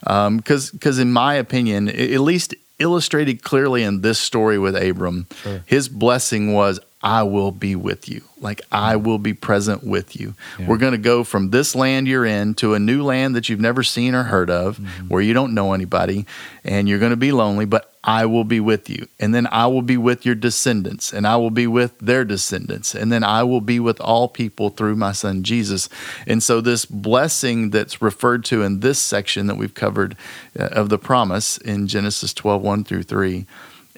Because, 0.00 0.70
um, 0.70 0.76
because 0.78 0.98
in 0.98 1.12
my 1.12 1.34
opinion, 1.34 1.88
at 1.88 2.20
least 2.20 2.54
illustrated 2.78 3.42
clearly 3.42 3.82
in 3.82 4.02
this 4.02 4.18
story 4.18 4.58
with 4.58 4.76
Abram, 4.76 5.26
sure. 5.42 5.62
his 5.66 5.88
blessing 5.88 6.52
was, 6.52 6.78
I 7.02 7.22
will 7.22 7.52
be 7.52 7.76
with 7.76 8.08
you. 8.08 8.22
Like 8.40 8.60
I 8.70 8.96
will 8.96 9.18
be 9.18 9.32
present 9.32 9.84
with 9.84 10.18
you. 10.18 10.34
Yeah. 10.58 10.66
We're 10.66 10.76
going 10.76 10.92
to 10.92 10.98
go 10.98 11.24
from 11.24 11.50
this 11.50 11.74
land 11.74 12.08
you're 12.08 12.26
in 12.26 12.54
to 12.54 12.74
a 12.74 12.78
new 12.78 13.02
land 13.02 13.34
that 13.36 13.48
you've 13.48 13.60
never 13.60 13.82
seen 13.82 14.14
or 14.14 14.24
heard 14.24 14.50
of, 14.50 14.78
mm-hmm. 14.78 15.08
where 15.08 15.22
you 15.22 15.32
don't 15.32 15.54
know 15.54 15.72
anybody, 15.72 16.26
and 16.64 16.88
you're 16.88 16.98
going 16.98 17.10
to 17.10 17.16
be 17.16 17.32
lonely, 17.32 17.64
but 17.64 17.95
I 18.06 18.24
will 18.24 18.44
be 18.44 18.60
with 18.60 18.88
you. 18.88 19.08
And 19.18 19.34
then 19.34 19.48
I 19.50 19.66
will 19.66 19.82
be 19.82 19.96
with 19.96 20.24
your 20.24 20.36
descendants, 20.36 21.12
and 21.12 21.26
I 21.26 21.36
will 21.36 21.50
be 21.50 21.66
with 21.66 21.98
their 21.98 22.24
descendants, 22.24 22.94
and 22.94 23.10
then 23.10 23.24
I 23.24 23.42
will 23.42 23.60
be 23.60 23.80
with 23.80 24.00
all 24.00 24.28
people 24.28 24.70
through 24.70 24.94
my 24.94 25.10
son 25.10 25.42
Jesus. 25.42 25.88
And 26.26 26.40
so, 26.40 26.60
this 26.60 26.86
blessing 26.86 27.70
that's 27.70 28.00
referred 28.00 28.44
to 28.46 28.62
in 28.62 28.78
this 28.78 29.00
section 29.00 29.48
that 29.48 29.56
we've 29.56 29.74
covered 29.74 30.16
uh, 30.58 30.66
of 30.66 30.88
the 30.88 30.98
promise 30.98 31.58
in 31.58 31.88
Genesis 31.88 32.32
12 32.32 32.62
1 32.62 32.84
through 32.84 33.02
3 33.02 33.44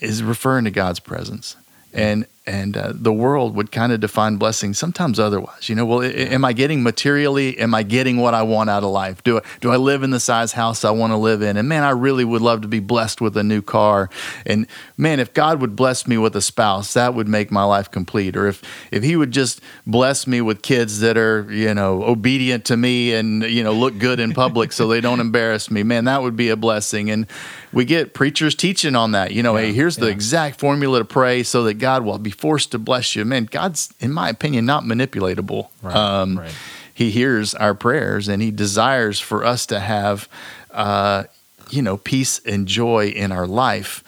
is 0.00 0.23
referring 0.23 0.65
to 0.65 0.71
God's 0.71 1.00
presence. 1.00 1.57
And 1.93 2.27
and 2.49 2.78
uh, 2.78 2.93
the 2.95 3.12
world 3.12 3.55
would 3.55 3.71
kind 3.71 3.93
of 3.93 4.00
define 4.00 4.37
blessing 4.37 4.73
sometimes 4.73 5.21
otherwise. 5.21 5.69
You 5.69 5.75
know, 5.75 5.85
well, 5.85 6.02
am 6.02 6.47
I 6.47 6.55
getting 6.55 6.83
materially? 6.83 7.59
Am 7.59 7.75
I 7.75 7.83
getting 7.83 8.17
what 8.17 8.33
I 8.33 8.43
want 8.43 8.71
out 8.71 8.83
of 8.83 8.90
life? 8.90 9.23
Do 9.23 9.38
I, 9.38 9.43
do 9.61 9.71
I 9.71 9.76
live 9.76 10.02
in 10.02 10.11
the 10.11 10.19
size 10.19 10.52
house 10.52 10.83
I 10.83 10.90
want 10.90 11.12
to 11.12 11.19
live 11.19 11.43
in? 11.43 11.59
And 11.59 11.69
man, 11.69 11.83
I 11.83 11.90
really 11.90 12.25
would 12.25 12.40
love 12.40 12.62
to 12.62 12.69
be 12.69 12.81
blessed 12.81 13.21
with 13.21 13.37
a 13.37 13.43
new 13.43 13.61
car. 13.61 14.09
And 14.47 14.67
man, 14.97 15.21
if 15.21 15.35
God 15.35 15.61
would 15.61 15.76
bless 15.76 16.07
me 16.07 16.17
with 16.17 16.35
a 16.37 16.40
spouse, 16.40 16.95
that 16.95 17.14
would 17.14 17.28
make 17.28 17.50
my 17.50 17.64
life 17.64 17.90
complete. 17.90 18.35
Or 18.35 18.47
if 18.47 18.62
if 18.90 19.02
He 19.02 19.14
would 19.14 19.31
just 19.31 19.61
bless 19.87 20.26
me 20.26 20.40
with 20.40 20.62
kids 20.62 21.01
that 21.01 21.18
are 21.18 21.46
you 21.53 21.75
know 21.75 22.03
obedient 22.03 22.64
to 22.66 22.79
me 22.79 23.12
and 23.12 23.42
you 23.42 23.62
know 23.62 23.72
look 23.72 23.99
good 23.99 24.20
in 24.20 24.33
public 24.33 24.72
so 24.72 24.88
they 24.88 25.03
don't 25.03 25.20
embarrass 25.20 25.70
me, 25.70 25.83
man, 25.83 26.07
that 26.07 26.22
would 26.22 26.37
be 26.37 26.49
a 26.49 26.57
blessing. 26.57 27.11
And 27.11 27.27
we 27.72 27.85
get 27.85 28.14
preachers 28.14 28.54
teaching 28.54 28.96
on 28.96 29.12
that. 29.12 29.33
You 29.33 29.42
know, 29.42 29.57
yeah, 29.57 29.66
hey, 29.66 29.72
here's 29.72 29.98
yeah. 29.98 30.04
the 30.04 30.11
exact 30.11 30.59
formula 30.59 30.98
to 31.00 31.04
pray 31.04 31.42
so 31.42 31.64
that 31.64 31.74
God 31.74 32.04
will 32.04 32.18
be 32.18 32.31
forced 32.31 32.72
to 32.72 32.78
bless 32.78 33.16
you. 33.16 33.24
Man, 33.24 33.44
God's, 33.44 33.92
in 34.00 34.12
my 34.12 34.28
opinion, 34.28 34.66
not 34.66 34.85
manipulatable. 34.85 35.68
Right, 35.83 35.96
um, 35.96 36.38
right. 36.38 36.54
He 36.92 37.11
hears 37.11 37.54
our 37.54 37.74
prayers 37.74 38.28
and 38.28 38.42
He 38.42 38.50
desires 38.50 39.20
for 39.20 39.44
us 39.44 39.66
to 39.66 39.81
have, 39.81 40.28
uh, 40.70 41.24
you 41.70 41.83
know, 41.83 41.96
peace 41.96 42.40
and 42.44 42.66
joy 42.66 43.09
in 43.09 43.33
our 43.33 43.46
life. 43.46 44.02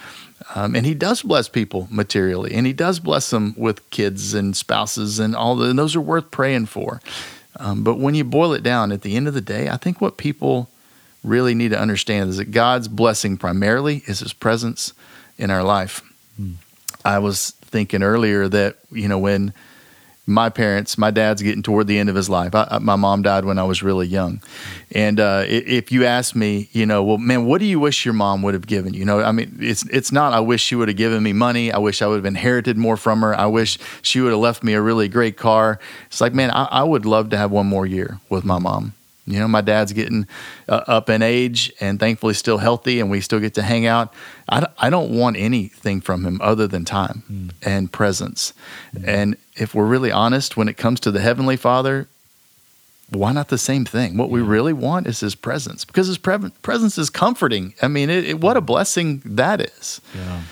Um, 0.55 0.75
and 0.75 0.85
he 0.85 0.95
does 0.95 1.23
bless 1.23 1.49
people 1.49 1.87
materially, 1.91 2.55
and 2.55 2.67
he 2.67 2.73
does 2.73 2.99
bless 2.99 3.31
them 3.31 3.55
with 3.57 3.89
kids 3.91 4.35
and 4.35 4.57
spouses 4.57 5.21
and 5.21 5.37
all 5.37 5.55
the, 5.55 5.71
and 5.71 5.79
those 5.79 5.95
are 5.95 6.01
worth 6.01 6.33
praying 6.33 6.67
for. 6.67 7.01
Um, 7.57 7.85
but 7.85 7.99
when 7.99 8.15
you 8.15 8.25
boil 8.25 8.53
it 8.53 8.63
down, 8.63 8.91
at 8.91 9.03
the 9.03 9.17
end 9.17 9.29
of 9.29 9.35
the 9.35 9.41
day, 9.41 9.69
I 9.69 9.77
think 9.77 10.01
what 10.01 10.17
people 10.17 10.69
really 11.23 11.55
need 11.55 11.71
to 11.71 11.79
understand 11.79 12.31
is 12.31 12.37
that 12.39 12.51
God's 12.51 12.89
blessing 12.89 13.37
primarily 13.37 14.03
is 14.07 14.21
his 14.21 14.33
presence 14.33 14.93
in 15.39 15.51
our 15.51 15.63
life. 15.63 16.03
Mm. 16.41 16.55
I 17.05 17.19
was 17.19 17.51
thinking 17.63 18.03
earlier 18.03 18.49
that, 18.49 18.77
you 18.91 19.09
know, 19.09 19.19
when 19.19 19.53
my 20.27 20.49
parents, 20.49 20.97
my 20.97 21.11
dad's 21.11 21.43
getting 21.43 21.63
toward 21.63 21.87
the 21.87 21.99
end 21.99 22.09
of 22.09 22.15
his 22.15 22.31
life. 22.31 22.55
I, 22.55 22.79
my 22.81 22.97
mom 22.97 23.23
died 23.23 23.45
when 23.45 23.59
I 23.59 23.65
was 23.65 23.83
really 23.83 24.07
young. 24.07 24.41
And 24.93 25.19
uh, 25.19 25.45
if 25.47 25.91
you 25.91 26.05
ask 26.05 26.37
me, 26.37 26.69
you 26.73 26.87
know, 26.87 27.03
well, 27.03 27.19
man, 27.19 27.47
what 27.47 27.59
do 27.59 27.65
you 27.67 27.81
wish 27.81 28.05
your 28.05 28.15
mom 28.15 28.43
would 28.43 28.55
have 28.55 28.67
given 28.67 28.95
you? 28.95 29.01
You 29.01 29.07
know, 29.07 29.23
I 29.23 29.33
mean, 29.33 29.59
it's 29.61 29.85
it's 29.89 30.13
not. 30.13 30.33
I 30.33 30.41
wish 30.41 30.63
she 30.63 30.75
would 30.77 30.89
have 30.89 30.97
given 30.97 31.23
me 31.23 31.33
money. 31.33 31.73
I 31.73 31.79
wish 31.79 32.01
I 32.01 32.07
would 32.07 32.17
have 32.17 32.27
inherited 32.27 32.77
more 32.77 32.97
from 32.97 33.23
her. 33.23 33.35
I 33.35 33.47
wish 33.47 33.79
she 34.03 34.21
would 34.21 34.31
have 34.31 34.41
left 34.41 34.63
me 34.63 34.75
a 34.75 34.81
really 34.81 35.09
great 35.09 35.37
car. 35.37 35.81
It's 36.07 36.21
like, 36.21 36.35
man, 36.35 36.51
I, 36.51 36.65
I 36.65 36.83
would 36.85 37.07
love 37.07 37.31
to 37.31 37.37
have 37.37 37.51
one 37.51 37.67
more 37.67 37.87
year 37.87 38.21
with 38.29 38.45
my 38.45 38.59
mom. 38.59 38.95
You 39.27 39.39
know, 39.39 39.49
my 39.49 39.61
dad's 39.61 39.93
getting 39.93 40.27
uh, 40.69 40.83
up 40.87 41.09
in 41.09 41.23
age 41.23 41.73
and 41.81 42.01
thankfully 42.01 42.35
still 42.35 42.59
healthy, 42.59 43.01
and 43.01 43.11
we 43.11 43.21
still 43.21 43.41
get 43.41 43.55
to 43.55 43.63
hang 43.63 43.87
out. 43.87 44.13
I, 44.49 44.67
I 44.79 44.91
don't 44.91 45.11
want 45.11 45.37
anything 45.37 46.01
from 46.01 46.25
him 46.25 46.41
other 46.43 46.67
than 46.67 46.85
time 46.85 47.23
mm. 47.31 47.51
and 47.63 47.93
presence. 47.93 48.53
Mm. 48.95 49.09
And 49.09 49.37
if 49.57 49.75
we're 49.75 49.87
really 49.87 50.11
honest, 50.11 50.57
when 50.57 50.69
it 50.69 50.77
comes 50.77 51.01
to 51.01 51.11
the 51.11 51.21
Heavenly 51.21 51.57
Father, 51.57 52.09
why 53.11 53.33
not 53.33 53.49
the 53.49 53.59
same 53.59 53.85
thing? 53.85 54.17
What 54.17 54.31
we 54.31 54.41
really 54.41 54.73
want 54.73 55.07
is 55.07 55.21
His 55.21 55.35
presence 55.35 55.85
because 55.85 56.07
His 56.07 56.19
pre- 56.19 56.51
presence 56.63 56.97
is 56.97 57.11
comforting. 57.11 57.75
I 57.83 57.89
mean, 57.89 58.09
it, 58.09 58.25
it, 58.25 58.41
what 58.41 58.57
a 58.57 58.61
blessing 58.61 59.21
that 59.25 59.61
is. 59.61 60.01
Yeah, 60.15 60.43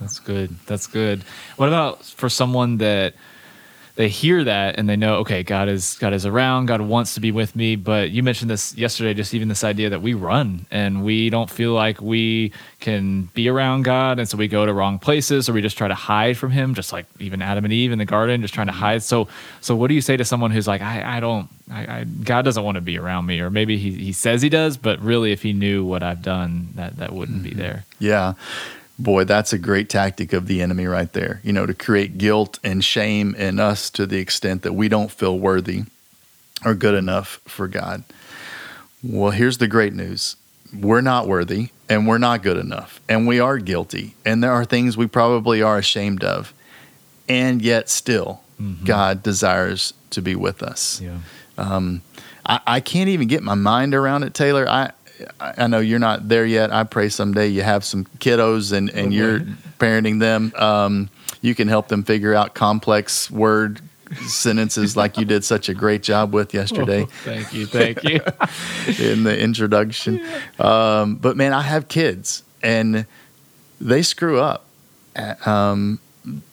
that's 0.00 0.18
good. 0.18 0.56
That's 0.66 0.86
good. 0.86 1.24
What 1.56 1.68
about 1.68 2.04
for 2.04 2.28
someone 2.28 2.78
that 2.78 3.14
they 3.96 4.10
hear 4.10 4.44
that 4.44 4.78
and 4.78 4.88
they 4.88 4.96
know, 4.96 5.16
okay, 5.16 5.42
God 5.42 5.68
is 5.68 5.96
God 5.98 6.12
is 6.12 6.26
around, 6.26 6.66
God 6.66 6.82
wants 6.82 7.14
to 7.14 7.20
be 7.20 7.32
with 7.32 7.56
me. 7.56 7.76
But 7.76 8.10
you 8.10 8.22
mentioned 8.22 8.50
this 8.50 8.76
yesterday, 8.76 9.14
just 9.14 9.34
even 9.34 9.48
this 9.48 9.64
idea 9.64 9.90
that 9.90 10.02
we 10.02 10.12
run 10.12 10.66
and 10.70 11.02
we 11.02 11.30
don't 11.30 11.50
feel 11.50 11.72
like 11.72 12.00
we 12.00 12.52
can 12.80 13.30
be 13.34 13.48
around 13.48 13.82
God, 13.82 14.18
and 14.18 14.28
so 14.28 14.36
we 14.36 14.48
go 14.48 14.66
to 14.66 14.72
wrong 14.72 14.98
places 14.98 15.48
or 15.48 15.54
we 15.54 15.62
just 15.62 15.78
try 15.78 15.88
to 15.88 15.94
hide 15.94 16.36
from 16.36 16.50
Him, 16.50 16.74
just 16.74 16.92
like 16.92 17.06
even 17.18 17.40
Adam 17.40 17.64
and 17.64 17.72
Eve 17.72 17.90
in 17.90 17.98
the 17.98 18.04
garden, 18.04 18.42
just 18.42 18.54
trying 18.54 18.68
to 18.68 18.72
hide. 18.72 19.02
So, 19.02 19.28
so 19.62 19.74
what 19.74 19.88
do 19.88 19.94
you 19.94 20.02
say 20.02 20.16
to 20.16 20.24
someone 20.24 20.50
who's 20.50 20.68
like, 20.68 20.82
I, 20.82 21.16
I 21.16 21.20
don't, 21.20 21.48
I, 21.70 22.00
I, 22.00 22.04
God 22.04 22.42
doesn't 22.42 22.62
want 22.62 22.76
to 22.76 22.82
be 22.82 22.98
around 22.98 23.24
me, 23.24 23.40
or 23.40 23.50
maybe 23.50 23.78
he 23.78 23.92
he 23.92 24.12
says 24.12 24.42
he 24.42 24.50
does, 24.50 24.76
but 24.76 25.00
really, 25.00 25.32
if 25.32 25.42
he 25.42 25.54
knew 25.54 25.84
what 25.84 26.02
I've 26.02 26.22
done, 26.22 26.68
that 26.74 26.98
that 26.98 27.12
wouldn't 27.12 27.38
mm-hmm. 27.38 27.48
be 27.48 27.54
there. 27.54 27.86
Yeah. 27.98 28.34
Boy, 28.98 29.24
that's 29.24 29.52
a 29.52 29.58
great 29.58 29.88
tactic 29.90 30.32
of 30.32 30.46
the 30.46 30.62
enemy 30.62 30.86
right 30.86 31.12
there. 31.12 31.40
You 31.44 31.52
know, 31.52 31.66
to 31.66 31.74
create 31.74 32.18
guilt 32.18 32.58
and 32.64 32.82
shame 32.82 33.34
in 33.34 33.60
us 33.60 33.90
to 33.90 34.06
the 34.06 34.18
extent 34.18 34.62
that 34.62 34.72
we 34.72 34.88
don't 34.88 35.10
feel 35.10 35.38
worthy 35.38 35.84
or 36.64 36.74
good 36.74 36.94
enough 36.94 37.40
for 37.44 37.68
God. 37.68 38.04
Well, 39.02 39.30
here's 39.30 39.58
the 39.58 39.68
great 39.68 39.92
news 39.92 40.36
we're 40.74 41.00
not 41.00 41.28
worthy 41.28 41.68
and 41.88 42.08
we're 42.08 42.18
not 42.18 42.42
good 42.42 42.56
enough 42.56 43.00
and 43.08 43.26
we 43.26 43.38
are 43.38 43.58
guilty 43.58 44.14
and 44.24 44.42
there 44.42 44.50
are 44.50 44.64
things 44.64 44.96
we 44.96 45.06
probably 45.06 45.62
are 45.62 45.78
ashamed 45.78 46.24
of. 46.24 46.52
And 47.28 47.60
yet, 47.60 47.88
still, 47.88 48.40
mm-hmm. 48.60 48.84
God 48.84 49.22
desires 49.22 49.94
to 50.10 50.22
be 50.22 50.36
with 50.36 50.62
us. 50.62 51.00
Yeah. 51.00 51.18
Um, 51.58 52.02
I, 52.44 52.60
I 52.66 52.80
can't 52.80 53.08
even 53.08 53.28
get 53.28 53.42
my 53.42 53.54
mind 53.54 53.94
around 53.94 54.22
it, 54.22 54.32
Taylor. 54.32 54.68
I 54.68 54.92
I 55.40 55.66
know 55.66 55.78
you're 55.78 55.98
not 55.98 56.28
there 56.28 56.46
yet. 56.46 56.72
I 56.72 56.84
pray 56.84 57.08
someday 57.08 57.48
you 57.48 57.62
have 57.62 57.84
some 57.84 58.04
kiddos 58.18 58.72
and, 58.72 58.90
and 58.90 59.12
you're 59.12 59.40
parenting 59.78 60.20
them. 60.20 60.52
Um, 60.56 61.10
you 61.40 61.54
can 61.54 61.68
help 61.68 61.88
them 61.88 62.02
figure 62.02 62.34
out 62.34 62.54
complex 62.54 63.30
word 63.30 63.80
sentences 64.26 64.96
like 64.96 65.18
you 65.18 65.24
did 65.24 65.44
such 65.44 65.68
a 65.68 65.74
great 65.74 66.02
job 66.02 66.32
with 66.32 66.54
yesterday. 66.54 67.02
Oh, 67.02 67.06
thank 67.24 67.52
you, 67.52 67.66
thank 67.66 68.04
you. 68.04 68.20
in 69.04 69.24
the 69.24 69.36
introduction, 69.38 70.24
um, 70.58 71.16
but 71.16 71.36
man, 71.36 71.52
I 71.52 71.62
have 71.62 71.88
kids 71.88 72.42
and 72.62 73.06
they 73.80 74.02
screw 74.02 74.38
up. 74.38 74.64
Um, 75.46 75.98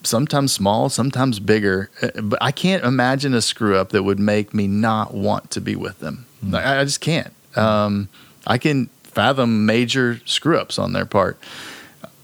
sometimes 0.04 0.54
small, 0.54 0.90
sometimes 0.90 1.40
bigger. 1.40 1.90
Uh, 2.02 2.22
but 2.22 2.40
I 2.42 2.52
can't 2.52 2.84
imagine 2.84 3.34
a 3.34 3.42
screw 3.42 3.76
up 3.76 3.90
that 3.90 4.04
would 4.04 4.20
make 4.20 4.54
me 4.54 4.68
not 4.68 5.14
want 5.14 5.52
to 5.52 5.62
be 5.62 5.76
with 5.76 6.00
them. 6.00 6.26
Mm. 6.46 6.56
I, 6.56 6.82
I, 6.82 6.84
just 6.84 7.02
can't. 7.02 7.34
Um, 7.56 8.10
I 8.46 8.58
can 8.58 8.88
fathom 9.04 9.66
major 9.66 10.20
screw 10.26 10.58
ups 10.58 10.80
on 10.80 10.94
their 10.94 11.06
part. 11.06 11.40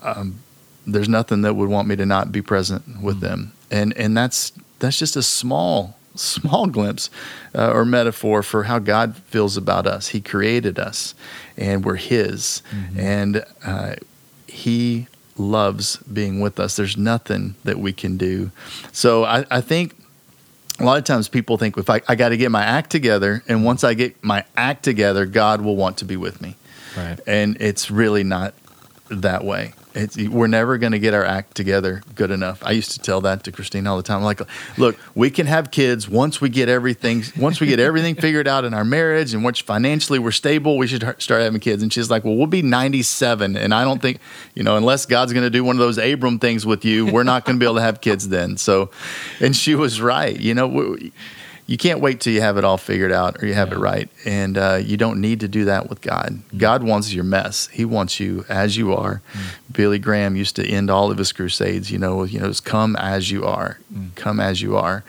Um, 0.02 0.40
there's 0.86 1.10
nothing 1.10 1.42
that 1.44 1.56
would 1.56 1.70
want 1.70 1.88
me 1.88 1.96
to 1.96 2.06
not 2.06 2.32
be 2.32 2.42
present 2.42 3.02
with 3.02 3.18
mm. 3.18 3.22
them, 3.22 3.54
and 3.70 3.96
and 3.98 4.18
that's 4.18 4.52
that's 4.80 4.98
just 4.98 5.16
a 5.16 5.24
small 5.24 5.98
small 6.16 6.68
glimpse 6.68 7.10
uh, 7.56 7.72
or 7.72 7.86
metaphor 7.86 8.44
for 8.44 8.64
how 8.64 8.80
God 8.80 9.16
feels 9.16 9.58
about 9.58 9.88
us. 9.88 10.10
He 10.10 10.22
created 10.22 10.80
us, 10.80 11.16
and 11.58 11.86
we're 11.86 11.96
His, 11.96 12.62
mm-hmm. 12.72 13.00
and 13.00 13.46
uh, 13.66 13.96
He 14.48 15.08
loves 15.38 15.98
being 15.98 16.40
with 16.40 16.60
us. 16.60 16.76
There's 16.76 16.98
nothing 16.98 17.56
that 17.64 17.80
we 17.80 17.94
can 17.94 18.18
do. 18.18 18.52
So 18.92 19.24
I, 19.24 19.46
I 19.50 19.62
think 19.62 19.96
a 20.80 20.84
lot 20.84 20.98
of 20.98 21.04
times 21.04 21.28
people 21.28 21.58
think 21.58 21.78
if 21.78 21.90
I, 21.90 22.02
I 22.08 22.16
got 22.16 22.30
to 22.30 22.38
get 22.38 22.52
my 22.52 22.64
act 22.64 22.90
together, 22.90 23.44
and 23.48 23.66
once 23.66 23.84
I 23.84 23.94
get 23.94 24.24
my 24.24 24.46
act 24.56 24.84
together, 24.84 25.26
God 25.26 25.62
will 25.62 25.76
want 25.76 25.98
to 25.98 26.06
be 26.06 26.16
with 26.16 26.42
me. 26.42 26.56
Right. 26.98 27.20
And 27.28 27.58
it's 27.62 27.92
really 27.92 28.24
not 28.24 28.54
that 29.10 29.44
way. 29.44 29.74
It's, 29.96 30.18
we're 30.18 30.48
never 30.48 30.78
going 30.78 30.92
to 30.92 31.00
get 31.00 31.16
our 31.16 31.26
act 31.26 31.56
together 31.56 32.04
good 32.14 32.30
enough. 32.30 32.62
I 32.64 32.72
used 32.72 32.92
to 32.92 33.00
tell 33.00 33.22
that 33.22 33.44
to 33.46 33.52
Christine 33.52 33.88
all 33.88 33.98
the 33.98 34.04
time. 34.04 34.18
I'm 34.18 34.24
like, 34.24 34.42
look, 34.78 34.96
we 35.16 35.32
can 35.32 35.48
have 35.48 35.72
kids 35.72 36.08
once 36.08 36.40
we 36.40 36.50
get 36.50 36.70
everything, 36.70 37.24
once 37.38 37.60
we 37.60 37.66
get 37.66 37.80
everything 37.80 38.14
figured 38.22 38.48
out 38.48 38.66
in 38.66 38.74
our 38.74 38.86
marriage, 38.86 39.34
and 39.34 39.44
once 39.44 39.60
financially 39.60 40.20
we're 40.20 40.32
stable, 40.32 40.78
we 40.78 40.86
should 40.86 41.02
start 41.20 41.42
having 41.42 41.60
kids. 41.60 41.82
And 41.82 41.92
she's 41.92 42.10
like, 42.10 42.24
well, 42.24 42.36
we'll 42.36 42.48
be 42.48 42.62
97, 42.62 43.58
and 43.58 43.74
I 43.74 43.84
don't 43.84 44.02
think, 44.02 44.20
you 44.54 44.64
know, 44.64 44.78
unless 44.78 45.08
God's 45.08 45.34
going 45.34 45.46
to 45.46 45.50
do 45.50 45.64
one 45.64 45.76
of 45.76 45.80
those 45.80 45.98
Abram 45.98 46.38
things 46.38 46.68
with 46.68 46.86
you, 46.86 47.08
we're 47.08 47.24
not 47.24 47.46
going 47.46 47.58
to 47.58 47.60
be 47.60 47.66
able 47.66 47.76
to 47.76 47.82
have 47.82 48.00
kids 48.00 48.30
then. 48.30 48.58
So, 48.58 48.92
and 49.40 49.56
she 49.56 49.74
was 49.74 50.00
right. 50.00 50.40
You 50.40 50.54
know, 50.54 50.68
we, 50.68 51.12
you 51.70 51.78
can't 51.78 52.00
wait 52.00 52.20
till 52.20 52.34
you 52.34 52.42
have 52.42 52.58
it 52.58 52.64
all 52.64 52.78
figured 52.78 53.12
out 53.12 53.44
or 53.44 53.46
you 53.46 53.54
have 53.54 53.70
yeah. 53.70 53.76
it 53.76 53.78
right. 53.78 54.10
And 54.26 54.58
uh, 54.58 54.80
you 54.84 54.98
don't 54.98 55.22
need 55.22 55.42
to 55.42 55.48
do 55.48 55.66
that 55.66 55.88
with 55.88 56.02
God. 56.02 56.30
Mm-hmm. 56.32 56.58
God 56.58 56.82
wants 56.82 57.14
your 57.14 57.24
mess. 57.24 57.68
He 57.68 57.86
wants 57.86 58.20
you 58.20 58.44
as 58.50 58.76
you 58.76 58.92
are. 58.96 59.22
Mm-hmm. 59.34 59.74
Billy 59.74 60.00
Graham 60.00 60.36
used 60.36 60.56
to 60.56 60.68
end 60.68 60.90
all 60.90 61.12
of 61.12 61.20
his 61.20 61.32
crusades, 61.32 61.92
you 61.92 62.00
know, 62.00 62.24
you 62.24 62.40
know, 62.40 62.48
just 62.48 62.66
come 62.66 62.96
as 62.96 63.30
you 63.30 63.46
are, 63.46 63.78
mm-hmm. 63.94 64.16
come 64.16 64.40
as 64.40 64.64
you 64.64 64.78
are. 64.78 65.04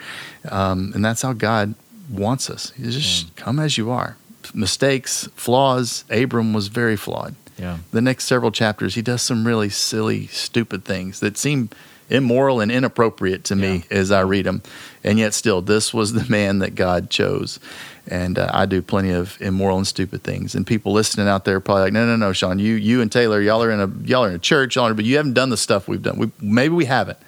Um, 0.51 0.93
and 0.95 1.03
that's 1.03 1.23
how 1.23 1.33
God 1.33 1.75
wants 2.11 2.51
us. 2.51 2.73
He 2.73 2.83
just 2.83 3.35
come 3.37 3.59
as 3.59 3.79
you 3.79 3.91
are. 3.91 4.19
Mistakes, 4.53 5.31
flaws. 5.35 6.05
Abram 6.11 6.53
was 6.53 6.69
very 6.69 6.97
flawed. 6.97 7.37
Yeah. 7.57 7.79
The 7.91 8.03
next 8.03 8.25
several 8.25 8.51
chapters, 8.51 8.97
he 8.97 9.03
does 9.03 9.23
some 9.23 9.47
really 9.47 9.71
silly, 9.71 10.27
stupid 10.27 10.85
things 10.85 11.21
that 11.21 11.39
seem 11.39 11.71
immoral 12.11 12.61
and 12.61 12.71
inappropriate 12.71 13.45
to 13.45 13.57
me 13.57 13.85
yeah. 13.91 13.97
as 13.97 14.11
I 14.11 14.21
read 14.21 14.45
them. 14.45 14.63
And 15.03 15.19
yet, 15.19 15.33
still, 15.33 15.63
this 15.63 15.95
was 15.95 16.13
the 16.13 16.29
man 16.31 16.59
that 16.59 16.75
God 16.75 17.09
chose. 17.09 17.59
And 18.07 18.39
uh, 18.39 18.51
I 18.53 18.67
do 18.67 18.83
plenty 18.83 19.11
of 19.13 19.41
immoral 19.41 19.79
and 19.79 19.87
stupid 19.87 20.23
things. 20.23 20.55
And 20.55 20.67
people 20.67 20.93
listening 20.93 21.29
out 21.29 21.45
there 21.45 21.57
are 21.57 21.61
probably 21.61 21.85
like, 21.85 21.93
no, 21.93 22.05
no, 22.05 22.17
no, 22.17 22.33
Shawn, 22.33 22.59
you, 22.59 22.75
you 22.75 23.01
and 23.01 23.11
Taylor, 23.11 23.41
y'all 23.41 23.63
are 23.63 23.71
in 23.71 23.81
a, 23.81 23.87
y'all 24.07 24.25
are 24.25 24.29
in 24.29 24.35
a 24.35 24.39
church, 24.39 24.77
y'all 24.77 24.87
are, 24.89 24.95
but 24.95 25.05
you 25.05 25.17
haven't 25.17 25.35
done 25.35 25.51
the 25.51 25.57
stuff 25.57 25.87
we've 25.87 26.03
done. 26.03 26.19
We, 26.19 26.31
maybe 26.41 26.75
we 26.75 26.87
haven't, 26.87 27.19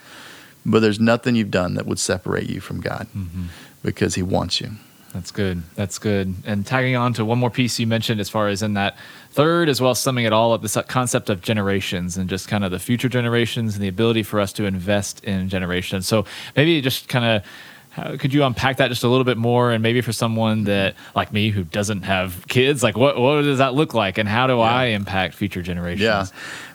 but 0.66 0.80
there's 0.80 1.00
nothing 1.00 1.36
you've 1.36 1.50
done 1.50 1.74
that 1.74 1.86
would 1.86 1.98
separate 1.98 2.50
you 2.50 2.60
from 2.60 2.80
God 2.80 3.06
mm-hmm. 3.16 3.44
because 3.82 4.16
He 4.16 4.22
wants 4.22 4.60
you. 4.60 4.72
That's 5.12 5.30
good. 5.30 5.62
That's 5.74 5.98
good. 5.98 6.34
And 6.46 6.66
tagging 6.66 6.96
on 6.96 7.12
to 7.14 7.24
one 7.24 7.38
more 7.38 7.50
piece 7.50 7.78
you 7.78 7.86
mentioned, 7.86 8.20
as 8.20 8.30
far 8.30 8.48
as 8.48 8.62
in 8.62 8.74
that 8.74 8.96
third, 9.30 9.68
as 9.68 9.80
well 9.80 9.90
as 9.90 9.98
summing 9.98 10.24
it 10.24 10.32
all 10.32 10.52
up, 10.52 10.62
this 10.62 10.76
concept 10.88 11.28
of 11.28 11.42
generations 11.42 12.16
and 12.16 12.30
just 12.30 12.48
kind 12.48 12.64
of 12.64 12.70
the 12.70 12.78
future 12.78 13.08
generations 13.08 13.74
and 13.74 13.82
the 13.82 13.88
ability 13.88 14.22
for 14.22 14.40
us 14.40 14.52
to 14.54 14.64
invest 14.64 15.22
in 15.24 15.48
generations. 15.48 16.08
So 16.08 16.24
maybe 16.56 16.80
just 16.80 17.08
kind 17.08 17.24
of 17.24 17.44
how, 17.90 18.16
could 18.16 18.32
you 18.32 18.42
unpack 18.42 18.78
that 18.78 18.88
just 18.88 19.04
a 19.04 19.08
little 19.08 19.24
bit 19.24 19.36
more? 19.36 19.70
And 19.70 19.82
maybe 19.82 20.00
for 20.00 20.12
someone 20.12 20.58
mm-hmm. 20.58 20.64
that, 20.64 20.94
like 21.14 21.30
me, 21.30 21.50
who 21.50 21.62
doesn't 21.62 22.02
have 22.02 22.48
kids, 22.48 22.82
like 22.82 22.96
what 22.96 23.18
what 23.18 23.42
does 23.42 23.58
that 23.58 23.74
look 23.74 23.92
like, 23.92 24.16
and 24.16 24.26
how 24.26 24.46
do 24.46 24.56
yeah. 24.56 24.62
I 24.62 24.84
impact 24.86 25.34
future 25.34 25.60
generations? 25.60 26.00
Yeah, 26.00 26.26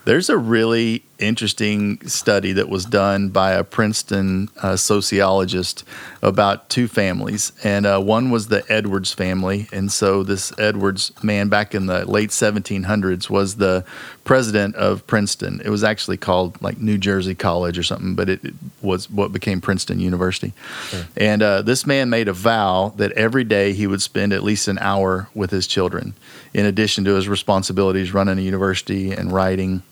there's 0.07 0.29
a 0.29 0.37
really 0.37 1.03
interesting 1.19 1.99
study 2.07 2.53
that 2.53 2.69
was 2.69 2.85
done 2.85 3.27
by 3.27 3.51
a 3.51 3.63
Princeton 3.63 4.47
uh, 4.61 4.77
sociologist 4.77 5.83
about 6.21 6.69
two 6.69 6.87
families, 6.87 7.51
and 7.61 7.85
uh, 7.85 7.99
one 7.99 8.31
was 8.31 8.47
the 8.47 8.63
Edwards 8.71 9.11
family, 9.11 9.67
and 9.73 9.91
so 9.91 10.23
this 10.23 10.57
Edwards 10.57 11.11
man 11.21 11.49
back 11.49 11.75
in 11.75 11.87
the 11.87 12.09
late 12.09 12.29
1700s 12.29 13.29
was 13.29 13.57
the 13.57 13.83
president 14.23 14.77
of 14.77 15.05
Princeton. 15.07 15.61
It 15.65 15.69
was 15.69 15.83
actually 15.83 16.17
called 16.17 16.61
like 16.61 16.77
New 16.77 16.97
Jersey 16.97 17.35
College 17.35 17.77
or 17.77 17.83
something, 17.83 18.15
but 18.15 18.29
it, 18.29 18.45
it 18.45 18.53
was 18.81 19.09
what 19.09 19.33
became 19.33 19.59
Princeton 19.59 19.99
University. 19.99 20.53
Sure. 20.87 21.03
And 21.17 21.43
uh, 21.43 21.63
this 21.63 21.85
man 21.85 22.09
made 22.09 22.29
a 22.29 22.33
vow 22.33 22.93
that 22.95 23.11
every 23.13 23.43
day 23.43 23.73
he 23.73 23.87
would 23.87 24.01
spend 24.01 24.31
at 24.31 24.41
least 24.41 24.69
an 24.69 24.77
hour 24.79 25.27
with 25.35 25.51
his 25.51 25.67
children, 25.67 26.13
in 26.53 26.65
addition 26.65 27.03
to 27.03 27.15
his 27.15 27.27
responsibilities 27.27 28.13
running 28.13 28.37
a 28.37 28.41
university 28.41 29.11
and 29.11 29.33
writing 29.33 29.83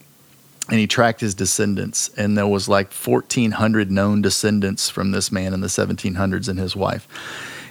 and 0.70 0.80
he 0.80 0.88
tracked 0.88 1.22
his 1.22 1.36
descendants. 1.36 2.10
And 2.18 2.38
there 2.38 2.48
was 2.48 2.68
like 2.68 2.92
1400 2.92 3.92
known 3.92 4.22
descendants 4.22 4.90
from 4.90 5.12
this 5.12 5.32
man 5.32 5.54
in 5.54 5.62
the 5.62 5.68
1700s 5.68 6.50
and 6.50 6.60
his 6.60 6.76
wife. 6.76 7.08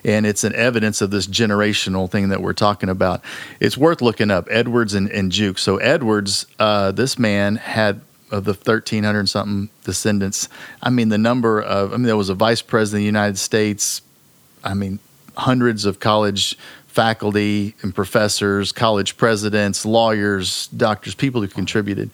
And 0.04 0.26
it's 0.26 0.44
an 0.44 0.54
evidence 0.54 1.00
of 1.00 1.10
this 1.10 1.26
generational 1.26 2.10
thing 2.10 2.28
that 2.28 2.42
we're 2.42 2.52
talking 2.52 2.90
about. 2.90 3.22
It's 3.58 3.76
worth 3.76 4.02
looking 4.02 4.30
up 4.30 4.46
edwards 4.50 4.94
and, 4.94 5.10
and 5.10 5.32
jukes 5.32 5.62
so 5.62 5.78
edwards 5.78 6.46
uh, 6.58 6.92
this 6.92 7.18
man 7.18 7.56
had 7.56 8.00
of 8.30 8.44
the 8.44 8.52
1300 8.52 9.28
something 9.28 9.68
descendants 9.84 10.48
i 10.82 10.90
mean 10.90 11.08
the 11.08 11.18
number 11.18 11.60
of 11.60 11.92
i 11.92 11.96
mean 11.96 12.06
there 12.06 12.16
was 12.16 12.30
a 12.30 12.34
vice 12.34 12.62
president 12.62 13.00
of 13.00 13.02
the 13.02 13.06
united 13.06 13.38
states 13.38 14.00
i 14.64 14.72
mean 14.72 14.98
hundreds 15.36 15.84
of 15.84 16.00
college 16.00 16.56
faculty 16.94 17.74
and 17.82 17.92
professors, 17.92 18.70
college 18.70 19.16
presidents, 19.16 19.84
lawyers, 19.84 20.68
doctors, 20.68 21.12
people 21.12 21.40
who 21.40 21.48
contributed. 21.48 22.08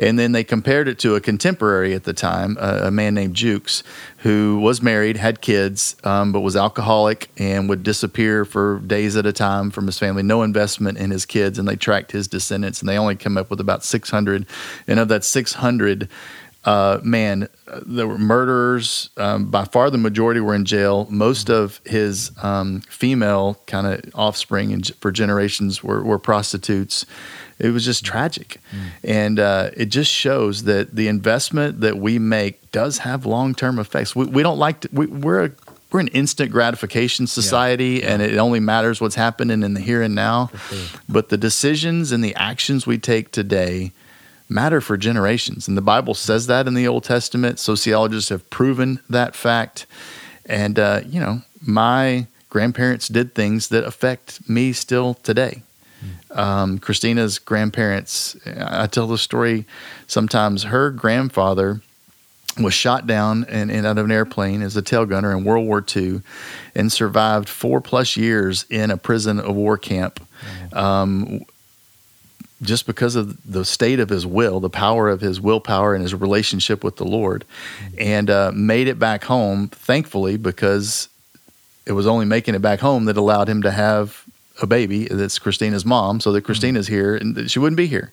And 0.00 0.18
then 0.18 0.32
they 0.32 0.42
compared 0.42 0.88
it 0.88 0.98
to 0.98 1.14
a 1.14 1.20
contemporary 1.20 1.94
at 1.94 2.02
the 2.02 2.12
time, 2.12 2.56
a, 2.60 2.90
man 2.90 3.14
named 3.14 3.36
Jukes, 3.36 3.84
who 4.18 4.58
was 4.58 4.82
married, 4.82 5.16
had 5.16 5.40
kids, 5.40 5.94
um, 6.02 6.32
but 6.32 6.40
was 6.40 6.56
alcoholic 6.56 7.30
and 7.36 7.68
would 7.68 7.84
disappear 7.84 8.44
for 8.44 8.80
days 8.80 9.14
at 9.14 9.26
a 9.26 9.32
time 9.32 9.70
from 9.70 9.86
his 9.86 9.96
family, 9.96 10.24
no 10.24 10.42
investment 10.42 10.98
in 10.98 11.12
his 11.12 11.24
kids. 11.24 11.56
And 11.56 11.68
they 11.68 11.76
tracked 11.76 12.10
his 12.10 12.26
descendants, 12.26 12.80
and 12.80 12.88
they 12.88 12.98
only 12.98 13.14
come 13.14 13.38
up 13.38 13.48
with 13.48 13.60
about 13.60 13.84
600. 13.84 14.44
And 14.88 14.98
of 14.98 15.06
that 15.06 15.22
600, 15.22 16.08
uh, 16.66 17.00
man, 17.04 17.48
there 17.86 18.08
were 18.08 18.18
murderers. 18.18 19.10
Um, 19.16 19.46
by 19.46 19.64
far, 19.64 19.88
the 19.88 19.98
majority 19.98 20.40
were 20.40 20.54
in 20.54 20.64
jail. 20.64 21.06
Most 21.08 21.48
of 21.48 21.80
his 21.86 22.32
um, 22.42 22.80
female 22.82 23.60
kind 23.66 23.86
of 23.86 24.02
offspring 24.16 24.72
and 24.72 24.84
for 24.96 25.12
generations 25.12 25.84
were, 25.84 26.02
were, 26.02 26.18
prostitutes. 26.18 27.06
It 27.60 27.70
was 27.70 27.84
just 27.84 28.04
tragic, 28.04 28.60
mm. 28.74 28.88
and 29.04 29.38
uh, 29.38 29.70
it 29.76 29.86
just 29.86 30.10
shows 30.10 30.64
that 30.64 30.96
the 30.96 31.06
investment 31.06 31.80
that 31.80 31.98
we 31.98 32.18
make 32.18 32.70
does 32.72 32.98
have 32.98 33.24
long 33.24 33.54
term 33.54 33.78
effects. 33.78 34.16
We, 34.16 34.26
we, 34.26 34.42
don't 34.42 34.58
like 34.58 34.80
to, 34.80 34.88
we, 34.92 35.06
we're 35.06 35.44
a 35.44 35.50
we're 35.92 36.00
an 36.00 36.08
instant 36.08 36.50
gratification 36.50 37.28
society 37.28 38.00
yeah. 38.02 38.12
and 38.12 38.20
it 38.20 38.36
only 38.36 38.58
matters 38.58 39.00
what's 39.00 39.14
happening 39.14 39.62
in 39.62 39.74
the 39.74 39.80
here 39.80 40.02
and 40.02 40.16
now. 40.16 40.50
Sure. 40.68 41.00
But 41.08 41.28
the 41.28 41.38
decisions 41.38 42.10
and 42.10 42.24
the 42.24 42.34
actions 42.34 42.86
we 42.86 42.98
take 42.98 43.30
today 43.30 43.92
matter 44.48 44.80
for 44.80 44.96
generations. 44.96 45.68
And 45.68 45.76
the 45.76 45.82
Bible 45.82 46.14
says 46.14 46.46
that 46.46 46.66
in 46.66 46.74
the 46.74 46.86
Old 46.86 47.04
Testament. 47.04 47.58
Sociologists 47.58 48.30
have 48.30 48.48
proven 48.50 49.00
that 49.08 49.34
fact. 49.34 49.86
And, 50.44 50.78
uh, 50.78 51.00
you 51.06 51.20
know, 51.20 51.42
my 51.60 52.26
grandparents 52.48 53.08
did 53.08 53.34
things 53.34 53.68
that 53.68 53.84
affect 53.84 54.48
me 54.48 54.72
still 54.72 55.14
today. 55.14 55.62
Um, 56.30 56.78
Christina's 56.78 57.38
grandparents, 57.38 58.36
I 58.46 58.86
tell 58.86 59.06
the 59.06 59.18
story 59.18 59.64
sometimes. 60.06 60.64
Her 60.64 60.90
grandfather 60.90 61.80
was 62.58 62.74
shot 62.74 63.06
down 63.06 63.44
and, 63.48 63.70
and, 63.70 63.86
out 63.86 63.98
of 63.98 64.04
an 64.04 64.10
airplane 64.10 64.62
as 64.62 64.76
a 64.76 64.82
tail 64.82 65.06
gunner 65.06 65.36
in 65.36 65.44
World 65.44 65.66
War 65.66 65.84
II 65.94 66.22
and 66.74 66.90
survived 66.90 67.48
four 67.48 67.80
plus 67.80 68.16
years 68.16 68.64
in 68.70 68.90
a 68.90 68.96
prison 68.96 69.40
of 69.40 69.54
war 69.54 69.76
camp. 69.76 70.26
Um, 70.72 71.44
just 72.62 72.86
because 72.86 73.16
of 73.16 73.50
the 73.50 73.64
state 73.64 74.00
of 74.00 74.08
his 74.08 74.26
will, 74.26 74.60
the 74.60 74.70
power 74.70 75.08
of 75.08 75.20
his 75.20 75.40
willpower 75.40 75.94
and 75.94 76.02
his 76.02 76.14
relationship 76.14 76.82
with 76.82 76.96
the 76.96 77.04
Lord, 77.04 77.44
and 77.98 78.30
uh, 78.30 78.50
made 78.54 78.88
it 78.88 78.98
back 78.98 79.24
home, 79.24 79.68
thankfully, 79.68 80.36
because 80.36 81.08
it 81.84 81.92
was 81.92 82.06
only 82.06 82.24
making 82.24 82.54
it 82.54 82.62
back 82.62 82.80
home 82.80 83.04
that 83.04 83.16
allowed 83.16 83.48
him 83.48 83.62
to 83.62 83.70
have 83.70 84.24
a 84.62 84.66
baby 84.66 85.04
that's 85.04 85.38
Christina's 85.38 85.84
mom, 85.84 86.20
so 86.20 86.32
that 86.32 86.38
Mm-hmm. 86.38 86.46
Christina's 86.46 86.86
here 86.86 87.14
and 87.14 87.34
that 87.34 87.50
she 87.50 87.58
wouldn't 87.58 87.76
be 87.76 87.86
here. 87.86 88.12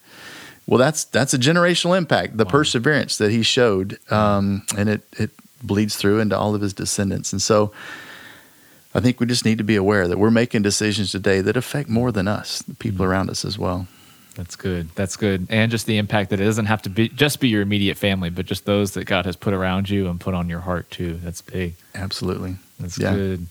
Well, 0.68 0.78
that's 0.78 1.06
that's 1.06 1.34
a 1.34 1.38
generational 1.38 1.98
impact. 1.98 2.38
The 2.38 2.46
perseverance 2.46 3.18
that 3.18 3.32
he 3.32 3.44
showed, 3.44 3.98
um, 4.12 4.64
and 4.78 4.90
it 4.90 5.02
it 5.18 5.32
bleeds 5.62 5.96
through 5.96 6.20
into 6.20 6.38
all 6.38 6.56
of 6.56 6.62
his 6.62 6.74
descendants. 6.74 7.34
And 7.34 7.42
so, 7.42 7.74
I 8.94 9.00
think 9.00 9.20
we 9.20 9.26
just 9.26 9.46
need 9.46 9.58
to 9.58 9.64
be 9.64 9.76
aware 9.76 10.08
that 10.08 10.18
we're 10.18 10.32
making 10.32 10.62
decisions 10.62 11.12
today 11.12 11.42
that 11.42 11.58
affect 11.58 11.90
more 11.90 12.12
than 12.12 12.28
us, 12.28 12.62
the 12.62 12.76
people 12.76 13.06
around 13.06 13.30
us 13.30 13.44
as 13.44 13.58
well. 13.58 13.88
That's 14.36 14.56
good. 14.56 14.89
That's 14.96 15.15
good. 15.15 15.46
And 15.50 15.69
just 15.72 15.86
the 15.86 15.98
impact 15.98 16.32
that 16.32 16.39
it 16.39 16.46
doesn't 16.46 16.65
have 16.65 16.82
to 16.84 16.89
be 16.89 17.10
just 17.10 17.39
be 17.39 17.50
your 17.50 17.62
immediate 17.62 17.98
family, 17.98 18.30
but 18.30 18.46
just 18.48 18.65
those 18.65 18.93
that 18.93 19.06
God 19.06 19.26
has 19.26 19.36
put 19.36 19.54
around 19.54 19.89
you 19.89 20.08
and 20.08 20.19
put 20.19 20.34
on 20.34 20.50
your 20.50 20.62
heart 20.62 20.89
too. 20.89 21.19
That's 21.24 21.41
big. 21.41 21.76
Absolutely. 21.93 22.56
That's 22.80 22.98
Yeah. 22.98 23.13
good. 23.13 23.48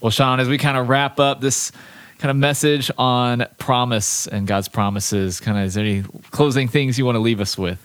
Well, 0.00 0.10
Shawn, 0.10 0.40
as 0.40 0.48
we 0.48 0.56
kind 0.58 0.76
of 0.76 0.88
wrap 0.88 1.20
up 1.20 1.40
this 1.40 1.70
kind 2.18 2.30
of 2.30 2.36
message 2.36 2.90
on 2.98 3.44
promise 3.58 4.26
and 4.26 4.46
God's 4.46 4.68
promises, 4.68 5.38
kind 5.38 5.58
of 5.58 5.64
is 5.64 5.74
there 5.74 5.84
any 5.84 6.02
closing 6.30 6.66
things 6.68 6.98
you 6.98 7.04
want 7.04 7.16
to 7.16 7.20
leave 7.20 7.40
us 7.40 7.58
with? 7.58 7.78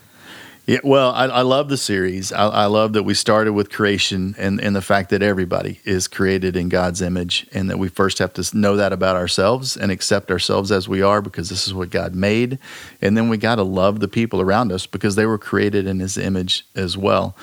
Yeah, 0.68 0.80
well, 0.84 1.12
I, 1.12 1.24
I 1.24 1.40
love 1.40 1.70
the 1.70 1.78
series. 1.78 2.30
I, 2.30 2.46
I 2.46 2.66
love 2.66 2.92
that 2.92 3.04
we 3.04 3.14
started 3.14 3.54
with 3.54 3.70
creation 3.70 4.34
and, 4.36 4.60
and 4.60 4.76
the 4.76 4.82
fact 4.82 5.08
that 5.08 5.22
everybody 5.22 5.80
is 5.86 6.06
created 6.06 6.56
in 6.56 6.68
God's 6.68 7.00
image, 7.00 7.46
and 7.54 7.70
that 7.70 7.78
we 7.78 7.88
first 7.88 8.18
have 8.18 8.34
to 8.34 8.44
know 8.54 8.76
that 8.76 8.92
about 8.92 9.16
ourselves 9.16 9.78
and 9.78 9.90
accept 9.90 10.30
ourselves 10.30 10.70
as 10.70 10.86
we 10.86 11.00
are 11.00 11.22
because 11.22 11.48
this 11.48 11.66
is 11.66 11.72
what 11.72 11.88
God 11.88 12.14
made. 12.14 12.58
And 13.00 13.16
then 13.16 13.30
we 13.30 13.38
got 13.38 13.54
to 13.54 13.62
love 13.62 14.00
the 14.00 14.08
people 14.08 14.42
around 14.42 14.70
us 14.70 14.86
because 14.86 15.14
they 15.16 15.24
were 15.24 15.38
created 15.38 15.86
in 15.86 16.00
His 16.00 16.18
image 16.18 16.66
as 16.74 16.98
well. 16.98 17.34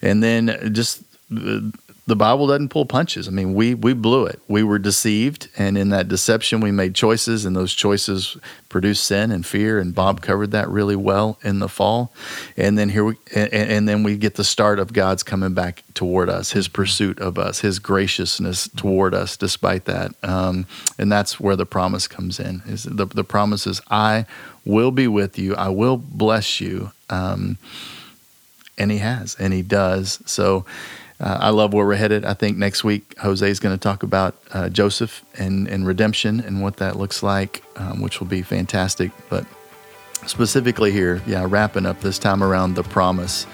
And 0.00 0.22
then 0.22 0.72
just 0.72 1.02
the, 1.30 2.16
Bible 2.16 2.46
doesn't 2.46 2.70
pull 2.70 2.86
punches. 2.86 3.28
I 3.28 3.30
mean, 3.30 3.52
we 3.54 3.74
we 3.74 3.92
blew 3.92 4.24
it. 4.24 4.40
We 4.48 4.62
were 4.62 4.78
deceived, 4.78 5.48
and 5.58 5.76
in 5.76 5.90
that 5.90 6.08
deception, 6.08 6.60
we 6.60 6.70
made 6.70 6.94
choices, 6.94 7.44
and 7.44 7.54
those 7.54 7.74
choices 7.74 8.36
produced 8.70 9.04
sin 9.04 9.30
and 9.30 9.44
fear. 9.44 9.78
And 9.78 9.94
Bob 9.94 10.22
covered 10.22 10.50
that 10.52 10.68
really 10.70 10.96
well 10.96 11.38
in 11.42 11.58
the 11.58 11.68
fall. 11.68 12.12
And 12.56 12.78
then 12.78 12.88
here 12.88 13.04
we 13.04 13.16
and, 13.34 13.52
and 13.52 13.88
then 13.88 14.02
we 14.02 14.16
get 14.16 14.36
the 14.36 14.44
start 14.44 14.78
of 14.78 14.92
God's 14.94 15.22
coming 15.22 15.52
back 15.52 15.84
toward 15.92 16.30
us, 16.30 16.52
His 16.52 16.66
pursuit 16.66 17.20
of 17.20 17.38
us, 17.38 17.60
His 17.60 17.78
graciousness 17.78 18.68
toward 18.68 19.12
us, 19.12 19.36
despite 19.36 19.84
that. 19.84 20.12
Um, 20.22 20.66
and 20.98 21.12
that's 21.12 21.38
where 21.38 21.56
the 21.56 21.66
promise 21.66 22.08
comes 22.08 22.40
in. 22.40 22.62
Is 22.66 22.84
the 22.84 23.04
the 23.04 23.24
promise 23.24 23.66
is, 23.66 23.82
I 23.90 24.24
will 24.64 24.90
be 24.90 25.08
with 25.08 25.38
you. 25.38 25.54
I 25.56 25.68
will 25.68 25.98
bless 25.98 26.60
you. 26.60 26.92
Um, 27.10 27.58
and 28.78 28.90
he 28.90 28.98
has, 28.98 29.34
and 29.34 29.52
he 29.52 29.62
does. 29.62 30.22
So 30.24 30.64
uh, 31.20 31.38
I 31.40 31.50
love 31.50 31.72
where 31.72 31.84
we're 31.84 31.96
headed. 31.96 32.24
I 32.24 32.34
think 32.34 32.56
next 32.56 32.84
week 32.84 33.16
Jose 33.18 33.48
is 33.48 33.58
going 33.58 33.74
to 33.74 33.80
talk 33.80 34.02
about 34.02 34.36
uh, 34.52 34.68
Joseph 34.68 35.24
and, 35.36 35.66
and 35.66 35.86
redemption 35.86 36.40
and 36.40 36.62
what 36.62 36.76
that 36.76 36.96
looks 36.96 37.22
like, 37.22 37.62
um, 37.76 38.00
which 38.00 38.20
will 38.20 38.28
be 38.28 38.42
fantastic. 38.42 39.10
But 39.28 39.44
specifically 40.26 40.92
here, 40.92 41.20
yeah, 41.26 41.44
wrapping 41.48 41.86
up 41.86 42.00
this 42.00 42.18
time 42.18 42.42
around 42.42 42.74
the 42.74 42.84
promise. 42.84 43.46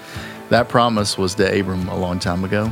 That 0.49 0.69
promise 0.69 1.17
was 1.17 1.33
to 1.35 1.59
Abram 1.59 1.87
a 1.89 1.97
long 1.97 2.19
time 2.19 2.43
ago, 2.43 2.71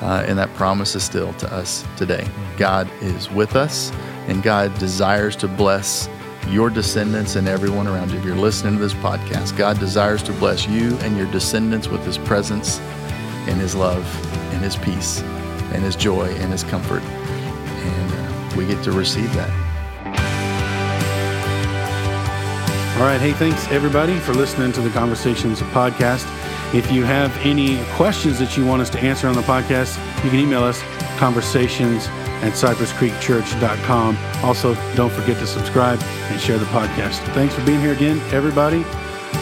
uh, 0.00 0.24
and 0.26 0.36
that 0.36 0.52
promise 0.54 0.96
is 0.96 1.04
still 1.04 1.32
to 1.34 1.52
us 1.54 1.84
today. 1.96 2.26
God 2.56 2.90
is 3.02 3.30
with 3.30 3.54
us, 3.54 3.92
and 4.26 4.42
God 4.42 4.76
desires 4.80 5.36
to 5.36 5.48
bless 5.48 6.08
your 6.48 6.70
descendants 6.70 7.36
and 7.36 7.46
everyone 7.46 7.86
around 7.86 8.10
you. 8.10 8.18
If 8.18 8.24
you're 8.24 8.34
listening 8.34 8.74
to 8.74 8.80
this 8.80 8.94
podcast, 8.94 9.56
God 9.56 9.78
desires 9.78 10.24
to 10.24 10.32
bless 10.34 10.66
you 10.66 10.96
and 10.98 11.16
your 11.16 11.30
descendants 11.30 11.86
with 11.86 12.04
His 12.04 12.18
presence 12.18 12.80
and 13.48 13.60
His 13.60 13.74
love 13.74 14.04
and 14.52 14.62
His 14.62 14.76
peace 14.76 15.20
and 15.72 15.82
His 15.82 15.96
joy 15.96 16.26
and 16.36 16.52
His 16.52 16.64
comfort. 16.64 17.02
And 17.02 18.12
uh, 18.12 18.56
we 18.56 18.66
get 18.66 18.82
to 18.84 18.92
receive 18.92 19.32
that. 19.34 19.50
All 22.96 23.02
right. 23.02 23.20
Hey, 23.20 23.32
thanks 23.32 23.66
everybody 23.72 24.18
for 24.20 24.34
listening 24.34 24.70
to 24.72 24.80
the 24.80 24.90
Conversations 24.90 25.60
podcast. 25.60 26.24
If 26.72 26.92
you 26.92 27.02
have 27.04 27.36
any 27.38 27.84
questions 27.94 28.38
that 28.38 28.56
you 28.56 28.64
want 28.64 28.82
us 28.82 28.90
to 28.90 29.00
answer 29.00 29.26
on 29.26 29.34
the 29.34 29.42
podcast, 29.42 29.96
you 30.24 30.30
can 30.30 30.38
email 30.38 30.62
us 30.62 30.80
conversations 31.18 32.06
at 32.42 32.52
cypresscreekchurch.com. 32.52 34.16
Also, 34.44 34.74
don't 34.94 35.12
forget 35.12 35.38
to 35.38 35.46
subscribe 35.46 36.00
and 36.02 36.40
share 36.40 36.58
the 36.58 36.66
podcast. 36.66 37.18
Thanks 37.34 37.54
for 37.54 37.64
being 37.64 37.80
here 37.80 37.92
again, 37.92 38.20
everybody. 38.32 38.84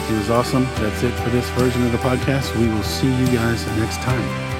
It 0.09 0.17
was 0.17 0.29
awesome. 0.29 0.65
That's 0.75 1.03
it 1.03 1.11
for 1.11 1.29
this 1.29 1.49
version 1.51 1.83
of 1.85 1.91
the 1.91 1.97
podcast. 1.99 2.55
We 2.57 2.67
will 2.67 2.83
see 2.83 3.13
you 3.13 3.27
guys 3.27 3.65
next 3.77 3.97
time. 4.01 4.52